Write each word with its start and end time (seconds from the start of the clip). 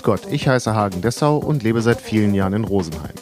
Grüß 0.00 0.22
Gott, 0.22 0.32
ich 0.32 0.48
heiße 0.48 0.74
Hagen 0.74 1.02
Dessau 1.02 1.36
und 1.36 1.62
lebe 1.62 1.82
seit 1.82 2.00
vielen 2.00 2.32
Jahren 2.32 2.54
in 2.54 2.64
Rosenheim. 2.64 3.12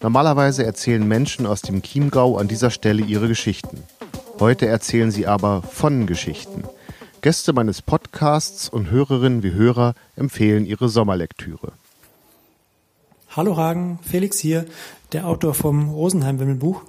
Normalerweise 0.00 0.64
erzählen 0.64 1.04
Menschen 1.04 1.46
aus 1.46 1.62
dem 1.62 1.82
Chiemgau 1.82 2.36
an 2.36 2.46
dieser 2.46 2.70
Stelle 2.70 3.02
ihre 3.02 3.26
Geschichten. 3.26 3.82
Heute 4.38 4.66
erzählen 4.66 5.10
sie 5.10 5.26
aber 5.26 5.62
von 5.62 6.06
Geschichten. 6.06 6.62
Gäste 7.22 7.52
meines 7.52 7.82
Podcasts 7.82 8.68
und 8.68 8.88
Hörerinnen 8.88 9.42
wie 9.42 9.50
Hörer 9.50 9.94
empfehlen 10.14 10.64
ihre 10.64 10.88
Sommerlektüre. 10.88 11.72
Hallo 13.30 13.56
Hagen, 13.56 13.98
Felix 14.04 14.38
hier, 14.38 14.66
der 15.10 15.26
Autor 15.26 15.54
vom 15.54 15.88
Rosenheim-Wimmelbuch. 15.88 16.82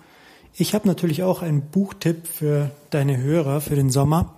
Ich 0.54 0.76
habe 0.76 0.88
natürlich 0.88 1.24
auch 1.24 1.42
einen 1.42 1.62
Buchtipp 1.64 2.28
für 2.28 2.70
deine 2.92 3.18
Hörer 3.18 3.62
für 3.62 3.76
den 3.76 3.90
Sommer. 3.90 4.36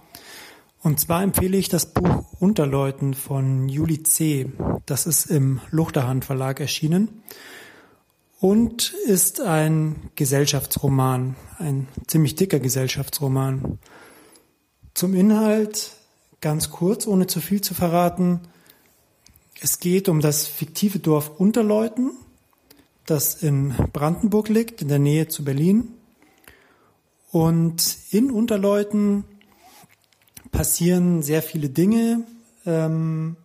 Und 0.85 0.99
zwar 0.99 1.23
empfehle 1.23 1.57
ich 1.57 1.67
das 1.67 1.87
Buch 1.87 2.25
Unterleuten 2.39 3.15
von 3.15 3.67
Juli 3.69 4.03
C. 4.03 4.51
Das 4.85 5.07
ist 5.07 5.25
im 5.25 5.59
Luchterhand 5.71 6.25
Verlag 6.25 6.59
erschienen 6.59 7.23
und 8.39 8.93
ist 9.07 9.41
ein 9.41 10.11
Gesellschaftsroman, 10.13 11.37
ein 11.57 11.87
ziemlich 12.05 12.35
dicker 12.35 12.59
Gesellschaftsroman. 12.59 13.79
Zum 14.93 15.15
Inhalt 15.15 15.93
ganz 16.39 16.69
kurz, 16.69 17.07
ohne 17.07 17.25
zu 17.25 17.41
viel 17.41 17.61
zu 17.61 17.73
verraten. 17.73 18.41
Es 19.61 19.79
geht 19.79 20.07
um 20.07 20.21
das 20.21 20.45
fiktive 20.45 20.99
Dorf 20.99 21.31
Unterleuten, 21.39 22.11
das 23.07 23.41
in 23.41 23.73
Brandenburg 23.91 24.49
liegt, 24.49 24.83
in 24.83 24.89
der 24.89 24.99
Nähe 24.99 25.27
zu 25.29 25.43
Berlin. 25.43 25.93
Und 27.31 27.97
in 28.11 28.29
Unterleuten 28.29 29.23
passieren 30.55 31.21
sehr 31.21 31.43
viele 31.43 31.69
Dinge. 31.69 32.23
Ähm, 32.65 33.35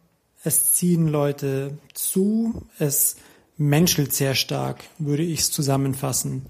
es 0.44 0.74
ziehen 0.74 1.08
Leute 1.08 1.76
zu. 1.92 2.62
Es 2.78 3.16
menschelt 3.56 4.14
sehr 4.14 4.34
stark, 4.34 4.84
würde 4.98 5.24
ich 5.24 5.40
es 5.40 5.50
zusammenfassen. 5.50 6.46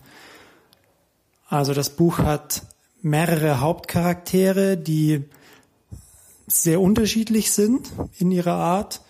Also 1.49 1.73
das 1.73 1.91
Buch 1.97 2.19
hat 2.19 2.63
mehrere 3.01 3.61
Hauptcharaktere, 3.61 4.77
die 4.77 5.25
sehr 6.47 6.81
unterschiedlich 6.81 7.53
sind 7.53 7.91
in 8.19 8.31
ihrer 8.31 8.55
Art. 8.55 9.01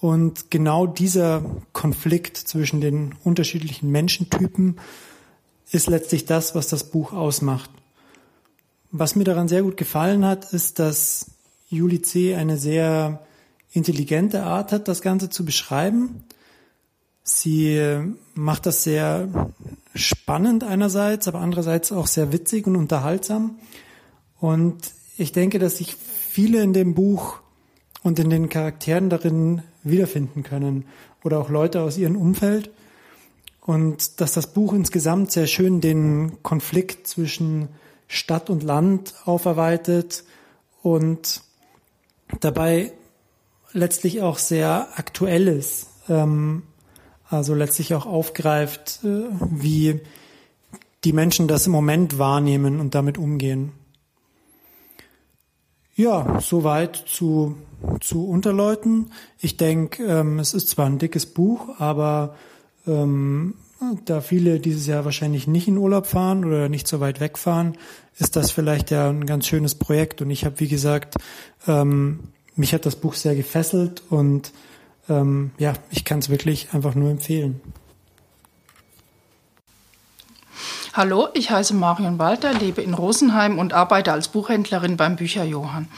Und 0.00 0.50
genau 0.50 0.86
dieser 0.86 1.42
Konflikt 1.72 2.36
zwischen 2.36 2.80
den 2.80 3.14
unterschiedlichen 3.24 3.90
Menschentypen 3.90 4.78
ist 5.70 5.88
letztlich 5.88 6.26
das, 6.26 6.54
was 6.54 6.68
das 6.68 6.84
Buch 6.84 7.12
ausmacht. 7.12 7.70
Was 8.92 9.14
mir 9.14 9.24
daran 9.24 9.46
sehr 9.46 9.62
gut 9.62 9.76
gefallen 9.76 10.24
hat, 10.24 10.52
ist, 10.52 10.80
dass 10.80 11.26
Juli 11.68 12.02
C. 12.02 12.34
eine 12.34 12.56
sehr 12.56 13.24
intelligente 13.72 14.42
Art 14.42 14.72
hat, 14.72 14.88
das 14.88 15.00
Ganze 15.00 15.30
zu 15.30 15.44
beschreiben. 15.44 16.24
Sie 17.22 17.80
macht 18.34 18.66
das 18.66 18.82
sehr 18.82 19.28
spannend 19.94 20.64
einerseits, 20.64 21.28
aber 21.28 21.38
andererseits 21.40 21.92
auch 21.92 22.08
sehr 22.08 22.32
witzig 22.32 22.66
und 22.66 22.74
unterhaltsam. 22.74 23.58
Und 24.40 24.78
ich 25.16 25.30
denke, 25.30 25.60
dass 25.60 25.76
sich 25.76 25.94
viele 25.94 26.60
in 26.60 26.72
dem 26.72 26.94
Buch 26.94 27.40
und 28.02 28.18
in 28.18 28.30
den 28.30 28.48
Charakteren 28.48 29.08
darin 29.08 29.62
wiederfinden 29.84 30.42
können 30.42 30.84
oder 31.22 31.38
auch 31.38 31.50
Leute 31.50 31.82
aus 31.82 31.96
ihrem 31.96 32.16
Umfeld. 32.16 32.70
Und 33.60 34.20
dass 34.20 34.32
das 34.32 34.48
Buch 34.48 34.72
insgesamt 34.72 35.30
sehr 35.30 35.46
schön 35.46 35.80
den 35.80 36.42
Konflikt 36.42 37.06
zwischen 37.06 37.68
Stadt 38.12 38.50
und 38.50 38.64
Land 38.64 39.14
aufarbeitet 39.24 40.24
und 40.82 41.42
dabei 42.40 42.92
letztlich 43.72 44.20
auch 44.20 44.36
sehr 44.38 44.88
aktuell 44.96 45.46
ist. 45.46 45.86
Ähm, 46.08 46.64
also 47.28 47.54
letztlich 47.54 47.94
auch 47.94 48.06
aufgreift, 48.06 48.98
äh, 49.04 49.22
wie 49.40 50.00
die 51.04 51.12
Menschen 51.12 51.46
das 51.46 51.66
im 51.66 51.72
Moment 51.72 52.18
wahrnehmen 52.18 52.80
und 52.80 52.96
damit 52.96 53.16
umgehen. 53.16 53.70
Ja, 55.94 56.40
soweit 56.40 56.96
zu, 56.96 57.58
zu 58.00 58.26
Unterleuten. 58.26 59.12
Ich 59.38 59.56
denke, 59.56 60.02
ähm, 60.02 60.40
es 60.40 60.52
ist 60.52 60.68
zwar 60.68 60.86
ein 60.86 60.98
dickes 60.98 61.26
Buch, 61.26 61.78
aber 61.78 62.34
ähm, 62.88 63.54
da 64.04 64.20
viele 64.20 64.60
dieses 64.60 64.86
Jahr 64.86 65.04
wahrscheinlich 65.04 65.46
nicht 65.46 65.68
in 65.68 65.78
Urlaub 65.78 66.06
fahren 66.06 66.44
oder 66.44 66.68
nicht 66.68 66.86
so 66.86 67.00
weit 67.00 67.20
wegfahren, 67.20 67.76
ist 68.18 68.36
das 68.36 68.50
vielleicht 68.50 68.90
ja 68.90 69.08
ein 69.08 69.26
ganz 69.26 69.46
schönes 69.46 69.74
Projekt. 69.74 70.20
Und 70.20 70.30
ich 70.30 70.44
habe, 70.44 70.60
wie 70.60 70.68
gesagt, 70.68 71.16
ähm, 71.66 72.20
mich 72.56 72.74
hat 72.74 72.84
das 72.84 72.96
Buch 72.96 73.14
sehr 73.14 73.34
gefesselt 73.34 74.02
und 74.10 74.52
ähm, 75.08 75.52
ja, 75.58 75.72
ich 75.90 76.04
kann 76.04 76.18
es 76.18 76.28
wirklich 76.28 76.68
einfach 76.72 76.94
nur 76.94 77.10
empfehlen. 77.10 77.60
Hallo, 80.92 81.28
ich 81.34 81.50
heiße 81.50 81.72
Marion 81.72 82.18
Walter, 82.18 82.52
lebe 82.52 82.82
in 82.82 82.94
Rosenheim 82.94 83.58
und 83.58 83.72
arbeite 83.72 84.12
als 84.12 84.28
Buchhändlerin 84.28 84.96
beim 84.96 85.16
Bücher 85.16 85.44
Johann. 85.44 85.88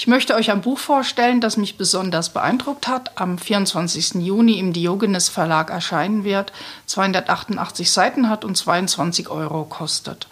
Ich 0.00 0.06
möchte 0.06 0.36
euch 0.36 0.52
ein 0.52 0.60
Buch 0.60 0.78
vorstellen, 0.78 1.40
das 1.40 1.56
mich 1.56 1.76
besonders 1.76 2.32
beeindruckt 2.32 2.86
hat, 2.86 3.20
am 3.20 3.36
24. 3.36 4.14
Juni 4.24 4.60
im 4.60 4.72
Diogenes 4.72 5.28
Verlag 5.28 5.70
erscheinen 5.70 6.22
wird, 6.22 6.52
288 6.86 7.90
Seiten 7.90 8.30
hat 8.30 8.44
und 8.44 8.56
22 8.56 9.28
Euro 9.28 9.64
kostet. 9.64 10.28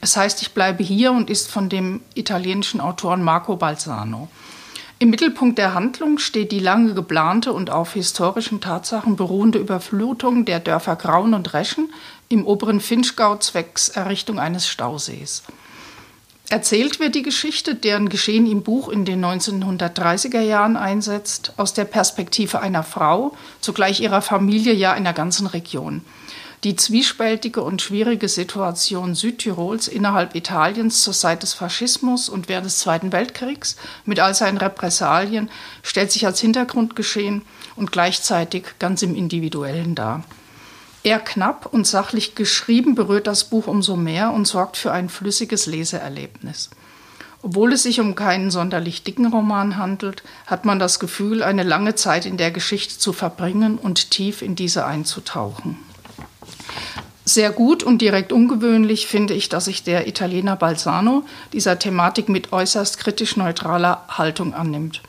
Es 0.00 0.16
heißt, 0.16 0.40
ich 0.40 0.54
bleibe 0.54 0.82
hier 0.82 1.12
und 1.12 1.28
ist 1.28 1.50
von 1.50 1.68
dem 1.68 2.00
italienischen 2.14 2.80
Autoren 2.80 3.22
Marco 3.22 3.56
Balzano. 3.56 4.28
Im 4.98 5.10
Mittelpunkt 5.10 5.58
der 5.58 5.74
Handlung 5.74 6.16
steht 6.16 6.50
die 6.50 6.58
lange 6.58 6.94
geplante 6.94 7.52
und 7.52 7.68
auf 7.68 7.92
historischen 7.92 8.62
Tatsachen 8.62 9.16
beruhende 9.16 9.58
Überflutung 9.58 10.46
der 10.46 10.58
Dörfer 10.58 10.96
Graun 10.96 11.34
und 11.34 11.52
Reschen 11.52 11.92
im 12.30 12.46
oberen 12.46 12.80
Finchgau 12.80 13.36
zwecks 13.36 13.90
Errichtung 13.90 14.38
eines 14.38 14.66
Stausees. 14.66 15.42
Erzählt 16.52 17.00
wird 17.00 17.14
die 17.14 17.22
Geschichte, 17.22 17.74
deren 17.74 18.10
Geschehen 18.10 18.46
im 18.46 18.62
Buch 18.62 18.90
in 18.90 19.06
den 19.06 19.24
1930er 19.24 20.42
Jahren 20.42 20.76
einsetzt, 20.76 21.54
aus 21.56 21.72
der 21.72 21.86
Perspektive 21.86 22.60
einer 22.60 22.82
Frau, 22.82 23.34
zugleich 23.62 24.00
ihrer 24.00 24.20
Familie, 24.20 24.74
ja 24.74 24.92
einer 24.92 25.14
ganzen 25.14 25.46
Region. 25.46 26.02
Die 26.62 26.76
zwiespältige 26.76 27.62
und 27.62 27.80
schwierige 27.80 28.28
Situation 28.28 29.14
Südtirols 29.14 29.88
innerhalb 29.88 30.34
Italiens 30.34 31.02
zur 31.02 31.14
Zeit 31.14 31.42
des 31.42 31.54
Faschismus 31.54 32.28
und 32.28 32.50
während 32.50 32.66
des 32.66 32.80
Zweiten 32.80 33.12
Weltkriegs 33.12 33.76
mit 34.04 34.20
all 34.20 34.34
seinen 34.34 34.58
Repressalien 34.58 35.48
stellt 35.82 36.12
sich 36.12 36.26
als 36.26 36.40
Hintergrundgeschehen 36.40 37.40
und 37.76 37.92
gleichzeitig 37.92 38.64
ganz 38.78 39.00
im 39.00 39.14
Individuellen 39.14 39.94
dar. 39.94 40.22
Eher 41.04 41.18
knapp 41.18 41.66
und 41.66 41.86
sachlich 41.86 42.34
geschrieben 42.34 42.94
berührt 42.94 43.26
das 43.26 43.44
Buch 43.44 43.66
umso 43.66 43.96
mehr 43.96 44.32
und 44.32 44.46
sorgt 44.46 44.76
für 44.76 44.92
ein 44.92 45.08
flüssiges 45.08 45.66
Leseerlebnis. 45.66 46.70
Obwohl 47.42 47.72
es 47.72 47.82
sich 47.82 47.98
um 47.98 48.14
keinen 48.14 48.52
sonderlich 48.52 49.02
dicken 49.02 49.26
Roman 49.26 49.76
handelt, 49.76 50.22
hat 50.46 50.64
man 50.64 50.78
das 50.78 51.00
Gefühl, 51.00 51.42
eine 51.42 51.64
lange 51.64 51.96
Zeit 51.96 52.24
in 52.24 52.36
der 52.36 52.52
Geschichte 52.52 52.98
zu 52.98 53.12
verbringen 53.12 53.78
und 53.78 54.12
tief 54.12 54.42
in 54.42 54.54
diese 54.54 54.86
einzutauchen. 54.86 55.76
Sehr 57.24 57.50
gut 57.50 57.82
und 57.82 58.00
direkt 58.00 58.32
ungewöhnlich 58.32 59.08
finde 59.08 59.34
ich, 59.34 59.48
dass 59.48 59.64
sich 59.64 59.82
der 59.82 60.06
Italiener 60.06 60.54
Balsano 60.54 61.24
dieser 61.52 61.78
Thematik 61.80 62.28
mit 62.28 62.52
äußerst 62.52 62.98
kritisch 62.98 63.36
neutraler 63.36 64.04
Haltung 64.08 64.54
annimmt. 64.54 65.02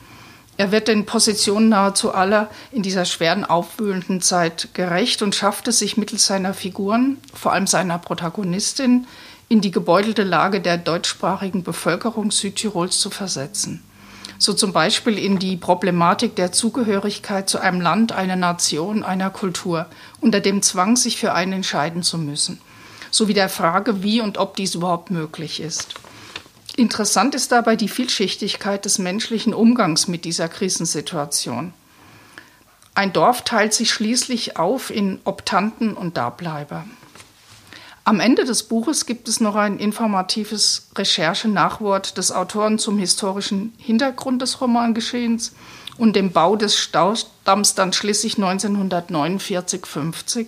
Er 0.56 0.70
wird 0.70 0.86
den 0.86 1.04
Positionen 1.04 1.68
nahezu 1.68 2.14
aller 2.14 2.48
in 2.70 2.82
dieser 2.82 3.04
schweren, 3.04 3.44
aufwühlenden 3.44 4.20
Zeit 4.20 4.68
gerecht 4.72 5.20
und 5.22 5.34
schafft 5.34 5.66
es 5.66 5.80
sich 5.80 5.96
mittels 5.96 6.26
seiner 6.26 6.54
Figuren, 6.54 7.18
vor 7.34 7.52
allem 7.52 7.66
seiner 7.66 7.98
Protagonistin, 7.98 9.06
in 9.48 9.60
die 9.60 9.72
gebeutelte 9.72 10.22
Lage 10.22 10.60
der 10.60 10.78
deutschsprachigen 10.78 11.64
Bevölkerung 11.64 12.30
Südtirols 12.30 12.98
zu 13.00 13.10
versetzen. 13.10 13.82
So 14.38 14.52
zum 14.52 14.72
Beispiel 14.72 15.18
in 15.18 15.38
die 15.38 15.56
Problematik 15.56 16.36
der 16.36 16.52
Zugehörigkeit 16.52 17.48
zu 17.48 17.58
einem 17.58 17.80
Land, 17.80 18.12
einer 18.12 18.36
Nation, 18.36 19.04
einer 19.04 19.30
Kultur, 19.30 19.86
unter 20.20 20.40
dem 20.40 20.62
Zwang, 20.62 20.96
sich 20.96 21.18
für 21.18 21.32
einen 21.34 21.52
entscheiden 21.52 22.02
zu 22.02 22.16
müssen, 22.16 22.60
sowie 23.10 23.34
der 23.34 23.48
Frage, 23.48 24.02
wie 24.02 24.20
und 24.20 24.38
ob 24.38 24.56
dies 24.56 24.74
überhaupt 24.74 25.10
möglich 25.10 25.60
ist. 25.60 25.94
Interessant 26.76 27.36
ist 27.36 27.52
dabei 27.52 27.76
die 27.76 27.88
Vielschichtigkeit 27.88 28.84
des 28.84 28.98
menschlichen 28.98 29.54
Umgangs 29.54 30.08
mit 30.08 30.24
dieser 30.24 30.48
Krisensituation. 30.48 31.72
Ein 32.96 33.12
Dorf 33.12 33.42
teilt 33.42 33.74
sich 33.74 33.92
schließlich 33.92 34.56
auf 34.56 34.90
in 34.90 35.20
Optanten 35.24 35.94
und 35.94 36.16
Dableiber. 36.16 36.84
Am 38.02 38.18
Ende 38.20 38.44
des 38.44 38.64
Buches 38.64 39.06
gibt 39.06 39.28
es 39.28 39.40
noch 39.40 39.54
ein 39.54 39.78
informatives 39.78 40.88
Recherche-Nachwort 40.96 42.18
des 42.18 42.32
Autoren 42.32 42.78
zum 42.78 42.98
historischen 42.98 43.72
Hintergrund 43.78 44.42
des 44.42 44.60
Romangeschehens 44.60 45.52
und 45.96 46.16
dem 46.16 46.32
Bau 46.32 46.56
des 46.56 46.76
Staudamms 46.76 47.74
dann 47.74 47.92
schließlich 47.92 48.34
1949-50 48.34 50.46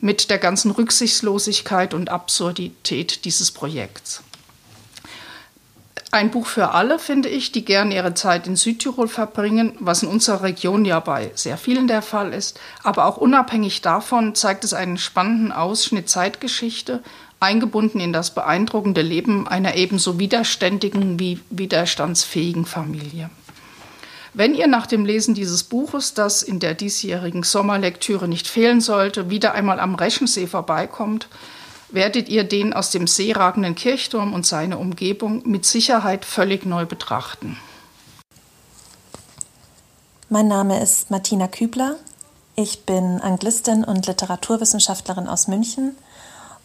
mit 0.00 0.30
der 0.30 0.38
ganzen 0.38 0.70
Rücksichtslosigkeit 0.70 1.94
und 1.94 2.10
Absurdität 2.10 3.24
dieses 3.24 3.50
Projekts. 3.50 4.22
Ein 6.10 6.30
Buch 6.30 6.46
für 6.46 6.70
alle, 6.70 6.98
finde 6.98 7.28
ich, 7.28 7.52
die 7.52 7.66
gerne 7.66 7.94
ihre 7.94 8.14
Zeit 8.14 8.46
in 8.46 8.56
Südtirol 8.56 9.08
verbringen, 9.08 9.74
was 9.78 10.02
in 10.02 10.08
unserer 10.08 10.42
Region 10.42 10.86
ja 10.86 11.00
bei 11.00 11.30
sehr 11.34 11.58
vielen 11.58 11.86
der 11.86 12.00
Fall 12.00 12.32
ist. 12.32 12.58
Aber 12.82 13.04
auch 13.04 13.18
unabhängig 13.18 13.82
davon 13.82 14.34
zeigt 14.34 14.64
es 14.64 14.72
einen 14.72 14.96
spannenden 14.96 15.52
Ausschnitt 15.52 16.08
Zeitgeschichte, 16.08 17.02
eingebunden 17.40 18.00
in 18.00 18.14
das 18.14 18.30
beeindruckende 18.30 19.02
Leben 19.02 19.46
einer 19.46 19.74
ebenso 19.74 20.18
widerständigen 20.18 21.20
wie 21.20 21.40
widerstandsfähigen 21.50 22.64
Familie. 22.64 23.28
Wenn 24.32 24.54
ihr 24.54 24.66
nach 24.66 24.86
dem 24.86 25.04
Lesen 25.04 25.34
dieses 25.34 25.64
Buches, 25.64 26.14
das 26.14 26.42
in 26.42 26.58
der 26.58 26.72
diesjährigen 26.72 27.42
Sommerlektüre 27.42 28.28
nicht 28.28 28.46
fehlen 28.48 28.80
sollte, 28.80 29.28
wieder 29.28 29.52
einmal 29.52 29.78
am 29.78 29.94
Reschensee 29.94 30.46
vorbeikommt, 30.46 31.28
werdet 31.90 32.28
ihr 32.28 32.44
den 32.44 32.72
aus 32.72 32.90
dem 32.90 33.06
See 33.06 33.32
ragenden 33.32 33.74
Kirchturm 33.74 34.34
und 34.34 34.46
seine 34.46 34.78
Umgebung 34.78 35.42
mit 35.48 35.64
Sicherheit 35.64 36.24
völlig 36.24 36.66
neu 36.66 36.86
betrachten. 36.86 37.56
Mein 40.28 40.48
Name 40.48 40.82
ist 40.82 41.10
Martina 41.10 41.48
Kübler. 41.48 41.96
Ich 42.54 42.84
bin 42.84 43.20
Anglistin 43.20 43.84
und 43.84 44.06
Literaturwissenschaftlerin 44.06 45.28
aus 45.28 45.48
München. 45.48 45.96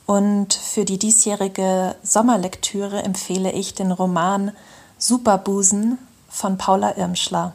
Und 0.06 0.54
für 0.54 0.84
die 0.84 1.00
diesjährige 1.00 1.96
Sommerlektüre 2.04 3.04
empfehle 3.04 3.52
ich 3.54 3.74
den 3.74 3.92
Roman 3.92 4.52
Superbusen 4.98 5.98
von 6.30 6.58
Paula 6.58 6.98
Irmschler. 6.98 7.54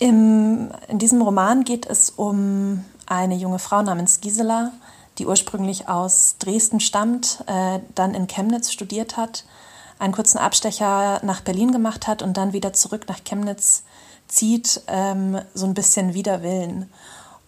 Im, 0.00 0.70
in 0.88 0.98
diesem 0.98 1.22
Roman 1.22 1.64
geht 1.64 1.86
es 1.86 2.10
um 2.10 2.84
eine 3.06 3.36
junge 3.36 3.58
Frau 3.58 3.82
namens 3.82 4.20
Gisela, 4.20 4.72
die 5.18 5.26
ursprünglich 5.26 5.88
aus 5.88 6.36
Dresden 6.38 6.80
stammt, 6.80 7.42
äh, 7.46 7.80
dann 7.94 8.14
in 8.14 8.26
Chemnitz 8.26 8.72
studiert 8.72 9.16
hat, 9.16 9.44
einen 9.98 10.12
kurzen 10.12 10.38
Abstecher 10.38 11.20
nach 11.24 11.40
Berlin 11.40 11.72
gemacht 11.72 12.06
hat 12.06 12.22
und 12.22 12.36
dann 12.36 12.52
wieder 12.52 12.72
zurück 12.72 13.06
nach 13.08 13.22
Chemnitz 13.24 13.82
zieht, 14.28 14.82
ähm, 14.86 15.40
so 15.54 15.66
ein 15.66 15.74
bisschen 15.74 16.14
wider 16.14 16.42
Willen. 16.42 16.90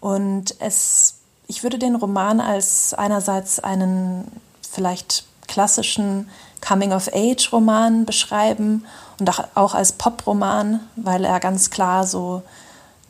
Und 0.00 0.56
es, 0.60 1.16
ich 1.46 1.62
würde 1.62 1.78
den 1.78 1.94
Roman 1.94 2.40
als 2.40 2.94
einerseits 2.94 3.60
einen 3.60 4.26
vielleicht 4.68 5.24
klassischen 5.46 6.28
Coming-of-Age-Roman 6.66 8.04
beschreiben 8.06 8.86
und 9.18 9.30
auch 9.54 9.74
als 9.74 9.92
Pop-Roman, 9.92 10.80
weil 10.96 11.24
er 11.24 11.40
ganz 11.40 11.70
klar 11.70 12.06
so 12.06 12.42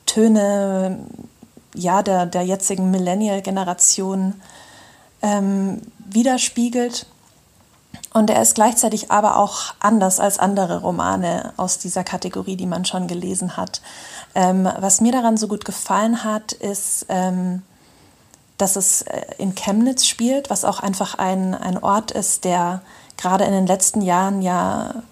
Töne 0.06 0.98
ja, 1.74 2.02
der, 2.02 2.26
der 2.26 2.42
jetzigen 2.42 2.90
Millennial-Generation 2.90 4.40
ähm, 5.22 5.82
widerspiegelt. 5.98 7.06
Und 8.12 8.28
er 8.28 8.42
ist 8.42 8.54
gleichzeitig 8.54 9.10
aber 9.10 9.36
auch 9.36 9.74
anders 9.78 10.18
als 10.18 10.38
andere 10.38 10.80
Romane 10.80 11.52
aus 11.56 11.78
dieser 11.78 12.02
Kategorie, 12.02 12.56
die 12.56 12.66
man 12.66 12.84
schon 12.84 13.06
gelesen 13.06 13.56
hat. 13.56 13.80
Ähm, 14.34 14.68
was 14.78 15.00
mir 15.00 15.12
daran 15.12 15.36
so 15.36 15.46
gut 15.46 15.64
gefallen 15.64 16.24
hat, 16.24 16.52
ist, 16.52 17.06
ähm, 17.08 17.62
dass 18.58 18.76
es 18.76 19.02
äh, 19.02 19.22
in 19.38 19.54
Chemnitz 19.54 20.06
spielt, 20.06 20.50
was 20.50 20.64
auch 20.64 20.80
einfach 20.80 21.16
ein, 21.16 21.54
ein 21.54 21.82
Ort 21.82 22.10
ist, 22.10 22.44
der 22.44 22.82
gerade 23.16 23.44
in 23.44 23.52
den 23.52 23.66
letzten 23.66 24.02
Jahren 24.02 24.42
ja 24.42 25.02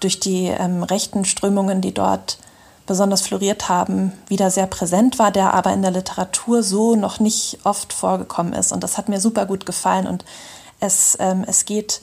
durch 0.00 0.20
die 0.20 0.46
ähm, 0.46 0.82
rechten 0.82 1.24
Strömungen, 1.24 1.80
die 1.80 1.92
dort 1.92 2.38
besonders 2.86 3.22
floriert 3.22 3.68
haben, 3.68 4.12
wieder 4.28 4.50
sehr 4.50 4.66
präsent 4.66 5.18
war, 5.18 5.30
der 5.30 5.54
aber 5.54 5.72
in 5.72 5.82
der 5.82 5.90
Literatur 5.90 6.62
so 6.62 6.96
noch 6.96 7.20
nicht 7.20 7.58
oft 7.64 7.92
vorgekommen 7.92 8.52
ist. 8.52 8.72
Und 8.72 8.82
das 8.84 8.96
hat 8.96 9.08
mir 9.08 9.20
super 9.20 9.46
gut 9.46 9.66
gefallen. 9.66 10.06
Und 10.06 10.24
es, 10.80 11.16
ähm, 11.20 11.44
es 11.46 11.64
geht 11.64 12.00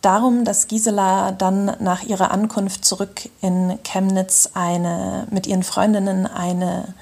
darum, 0.00 0.44
dass 0.44 0.68
Gisela 0.68 1.32
dann 1.32 1.76
nach 1.80 2.02
ihrer 2.02 2.30
Ankunft 2.30 2.84
zurück 2.84 3.28
in 3.40 3.78
Chemnitz 3.82 4.50
eine, 4.54 5.26
mit 5.30 5.46
ihren 5.46 5.64
Freundinnen 5.64 6.26
eine 6.26 6.94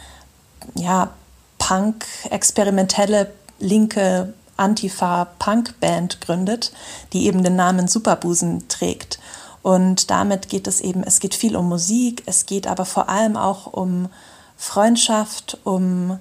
ja, 0.75 1.10
Punk, 1.58 2.06
experimentelle, 2.31 3.32
linke 3.58 4.32
Antifa-Punk-Band 4.56 6.20
gründet, 6.20 6.72
die 7.12 7.26
eben 7.26 7.42
den 7.42 7.56
Namen 7.56 7.88
Superbusen 7.88 8.69
trägt. 8.69 9.19
Und 9.62 10.10
damit 10.10 10.48
geht 10.48 10.66
es 10.66 10.80
eben, 10.80 11.02
es 11.02 11.20
geht 11.20 11.34
viel 11.34 11.56
um 11.56 11.68
Musik, 11.68 12.22
es 12.26 12.46
geht 12.46 12.66
aber 12.66 12.84
vor 12.84 13.08
allem 13.08 13.36
auch 13.36 13.66
um 13.66 14.08
Freundschaft, 14.56 15.58
um 15.64 16.18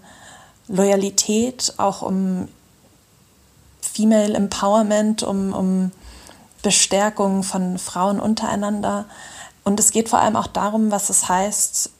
Loyalität, 0.68 1.74
auch 1.78 2.02
um 2.02 2.48
Female 3.82 4.34
Empowerment, 4.34 5.24
um, 5.24 5.54
um 5.54 5.92
Bestärkung 6.62 7.44
von 7.44 7.78
Frauen 7.78 8.20
untereinander. 8.20 9.06
Und 9.64 9.80
es 9.80 9.92
geht 9.92 10.10
vor 10.10 10.20
allem 10.20 10.36
auch 10.36 10.48
darum, 10.48 10.92
was 10.92 11.10
es 11.10 11.30
heißt, 11.30 11.92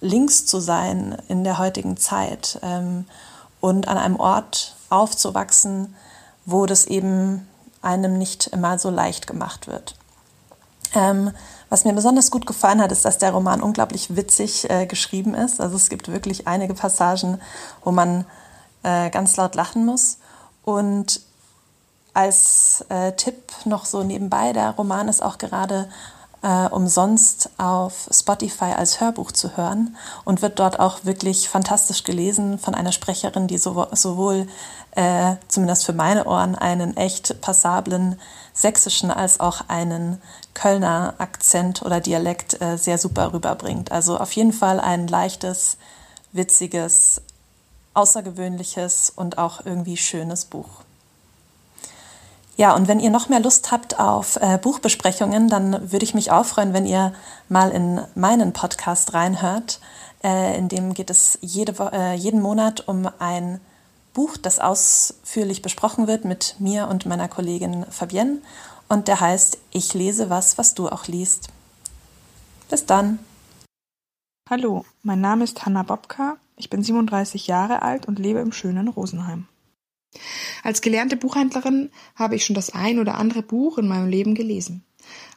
links 0.00 0.46
zu 0.46 0.60
sein 0.60 1.16
in 1.28 1.44
der 1.44 1.58
heutigen 1.58 1.96
Zeit 1.96 2.58
ähm, 2.62 3.04
und 3.60 3.88
an 3.88 3.98
einem 3.98 4.16
Ort 4.16 4.74
aufzuwachsen, 4.88 5.94
wo 6.46 6.66
das 6.66 6.86
eben 6.86 7.46
einem 7.82 8.18
nicht 8.18 8.48
immer 8.48 8.78
so 8.78 8.90
leicht 8.90 9.26
gemacht 9.26 9.66
wird. 9.66 9.94
Ähm, 10.94 11.32
was 11.68 11.84
mir 11.84 11.92
besonders 11.92 12.30
gut 12.30 12.46
gefallen 12.46 12.82
hat, 12.82 12.90
ist, 12.90 13.04
dass 13.04 13.18
der 13.18 13.32
Roman 13.32 13.62
unglaublich 13.62 14.16
witzig 14.16 14.68
äh, 14.68 14.86
geschrieben 14.86 15.34
ist. 15.34 15.60
Also 15.60 15.76
es 15.76 15.88
gibt 15.88 16.10
wirklich 16.10 16.48
einige 16.48 16.74
Passagen, 16.74 17.40
wo 17.84 17.92
man 17.92 18.24
äh, 18.82 19.08
ganz 19.10 19.36
laut 19.36 19.54
lachen 19.54 19.86
muss. 19.86 20.18
Und 20.64 21.20
als 22.12 22.84
äh, 22.88 23.12
Tipp 23.12 23.52
noch 23.64 23.84
so 23.84 24.02
nebenbei, 24.02 24.52
der 24.52 24.70
Roman 24.70 25.08
ist 25.08 25.22
auch 25.22 25.38
gerade 25.38 25.88
äh, 26.42 26.68
umsonst 26.68 27.50
auf 27.58 28.08
Spotify 28.10 28.72
als 28.76 29.00
Hörbuch 29.00 29.32
zu 29.32 29.56
hören 29.56 29.96
und 30.24 30.42
wird 30.42 30.58
dort 30.58 30.80
auch 30.80 31.04
wirklich 31.04 31.48
fantastisch 31.48 32.04
gelesen 32.04 32.58
von 32.58 32.74
einer 32.74 32.92
Sprecherin, 32.92 33.46
die 33.46 33.58
so, 33.58 33.86
sowohl 33.92 34.46
äh, 34.92 35.36
zumindest 35.48 35.84
für 35.84 35.92
meine 35.92 36.24
Ohren 36.24 36.54
einen 36.54 36.96
echt 36.96 37.40
passablen 37.40 38.18
sächsischen 38.52 39.10
als 39.10 39.40
auch 39.40 39.62
einen 39.68 40.20
Kölner 40.54 41.14
Akzent 41.18 41.82
oder 41.82 42.00
Dialekt 42.00 42.60
äh, 42.60 42.76
sehr 42.76 42.98
super 42.98 43.32
rüberbringt. 43.32 43.92
Also 43.92 44.18
auf 44.18 44.32
jeden 44.32 44.52
Fall 44.52 44.80
ein 44.80 45.06
leichtes, 45.06 45.76
witziges, 46.32 47.22
außergewöhnliches 47.94 49.12
und 49.14 49.38
auch 49.38 49.64
irgendwie 49.64 49.96
schönes 49.96 50.44
Buch. 50.44 50.68
Ja, 52.60 52.74
und 52.74 52.88
wenn 52.88 53.00
ihr 53.00 53.08
noch 53.08 53.30
mehr 53.30 53.40
Lust 53.40 53.72
habt 53.72 53.98
auf 53.98 54.36
äh, 54.36 54.58
Buchbesprechungen, 54.58 55.48
dann 55.48 55.90
würde 55.92 56.04
ich 56.04 56.12
mich 56.12 56.30
auch 56.30 56.44
freuen, 56.44 56.74
wenn 56.74 56.84
ihr 56.84 57.14
mal 57.48 57.70
in 57.70 58.02
meinen 58.14 58.52
Podcast 58.52 59.14
reinhört. 59.14 59.80
Äh, 60.22 60.58
in 60.58 60.68
dem 60.68 60.92
geht 60.92 61.08
es 61.08 61.38
jede, 61.40 61.72
äh, 61.90 62.12
jeden 62.12 62.42
Monat 62.42 62.86
um 62.86 63.08
ein 63.18 63.62
Buch, 64.12 64.36
das 64.36 64.58
ausführlich 64.58 65.62
besprochen 65.62 66.06
wird 66.06 66.26
mit 66.26 66.56
mir 66.58 66.88
und 66.88 67.06
meiner 67.06 67.28
Kollegin 67.28 67.86
Fabienne. 67.88 68.42
Und 68.90 69.08
der 69.08 69.20
heißt 69.20 69.56
Ich 69.70 69.94
lese 69.94 70.28
was, 70.28 70.58
was 70.58 70.74
du 70.74 70.90
auch 70.90 71.06
liest. 71.06 71.48
Bis 72.68 72.84
dann. 72.84 73.20
Hallo, 74.50 74.84
mein 75.02 75.22
Name 75.22 75.44
ist 75.44 75.64
Hanna 75.64 75.82
Bobka. 75.82 76.36
Ich 76.56 76.68
bin 76.68 76.82
37 76.82 77.46
Jahre 77.46 77.80
alt 77.80 78.04
und 78.04 78.18
lebe 78.18 78.40
im 78.40 78.52
schönen 78.52 78.88
Rosenheim. 78.88 79.48
Als 80.62 80.80
gelernte 80.80 81.16
Buchhändlerin 81.16 81.90
habe 82.14 82.36
ich 82.36 82.44
schon 82.44 82.54
das 82.54 82.70
ein 82.70 82.98
oder 82.98 83.16
andere 83.16 83.42
Buch 83.42 83.78
in 83.78 83.88
meinem 83.88 84.08
Leben 84.08 84.34
gelesen. 84.34 84.84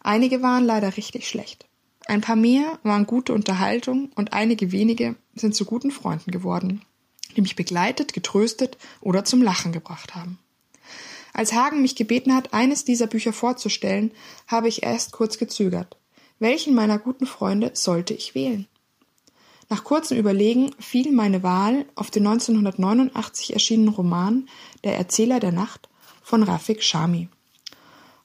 Einige 0.01 0.41
waren 0.41 0.65
leider 0.65 0.97
richtig 0.97 1.27
schlecht. 1.27 1.65
Ein 2.05 2.21
paar 2.21 2.35
mehr 2.35 2.79
waren 2.83 3.05
gute 3.05 3.33
Unterhaltung 3.33 4.11
und 4.15 4.33
einige 4.33 4.71
wenige 4.71 5.15
sind 5.35 5.55
zu 5.55 5.65
guten 5.65 5.91
Freunden 5.91 6.31
geworden, 6.31 6.81
die 7.35 7.41
mich 7.41 7.55
begleitet, 7.55 8.13
getröstet 8.13 8.77
oder 8.99 9.23
zum 9.23 9.41
Lachen 9.41 9.71
gebracht 9.71 10.15
haben. 10.15 10.39
Als 11.33 11.53
Hagen 11.53 11.81
mich 11.81 11.95
gebeten 11.95 12.35
hat, 12.35 12.53
eines 12.53 12.85
dieser 12.85 13.07
Bücher 13.07 13.33
vorzustellen, 13.33 14.11
habe 14.47 14.67
ich 14.67 14.83
erst 14.83 15.13
kurz 15.13 15.37
gezögert. 15.37 15.97
Welchen 16.39 16.75
meiner 16.75 16.99
guten 16.99 17.25
Freunde 17.25 17.71
sollte 17.73 18.13
ich 18.13 18.35
wählen? 18.35 18.67
Nach 19.73 19.83
kurzem 19.83 20.19
Überlegen 20.19 20.69
fiel 20.77 21.11
meine 21.11 21.41
Wahl 21.41 21.87
auf 21.95 22.11
den 22.11 22.27
1989 22.27 23.53
erschienenen 23.53 23.91
Roman 23.91 24.47
Der 24.83 24.99
Erzähler 24.99 25.39
der 25.39 25.51
Nacht 25.51 25.89
von 26.21 26.43
Rafik 26.43 26.83
Shami. 26.83 27.27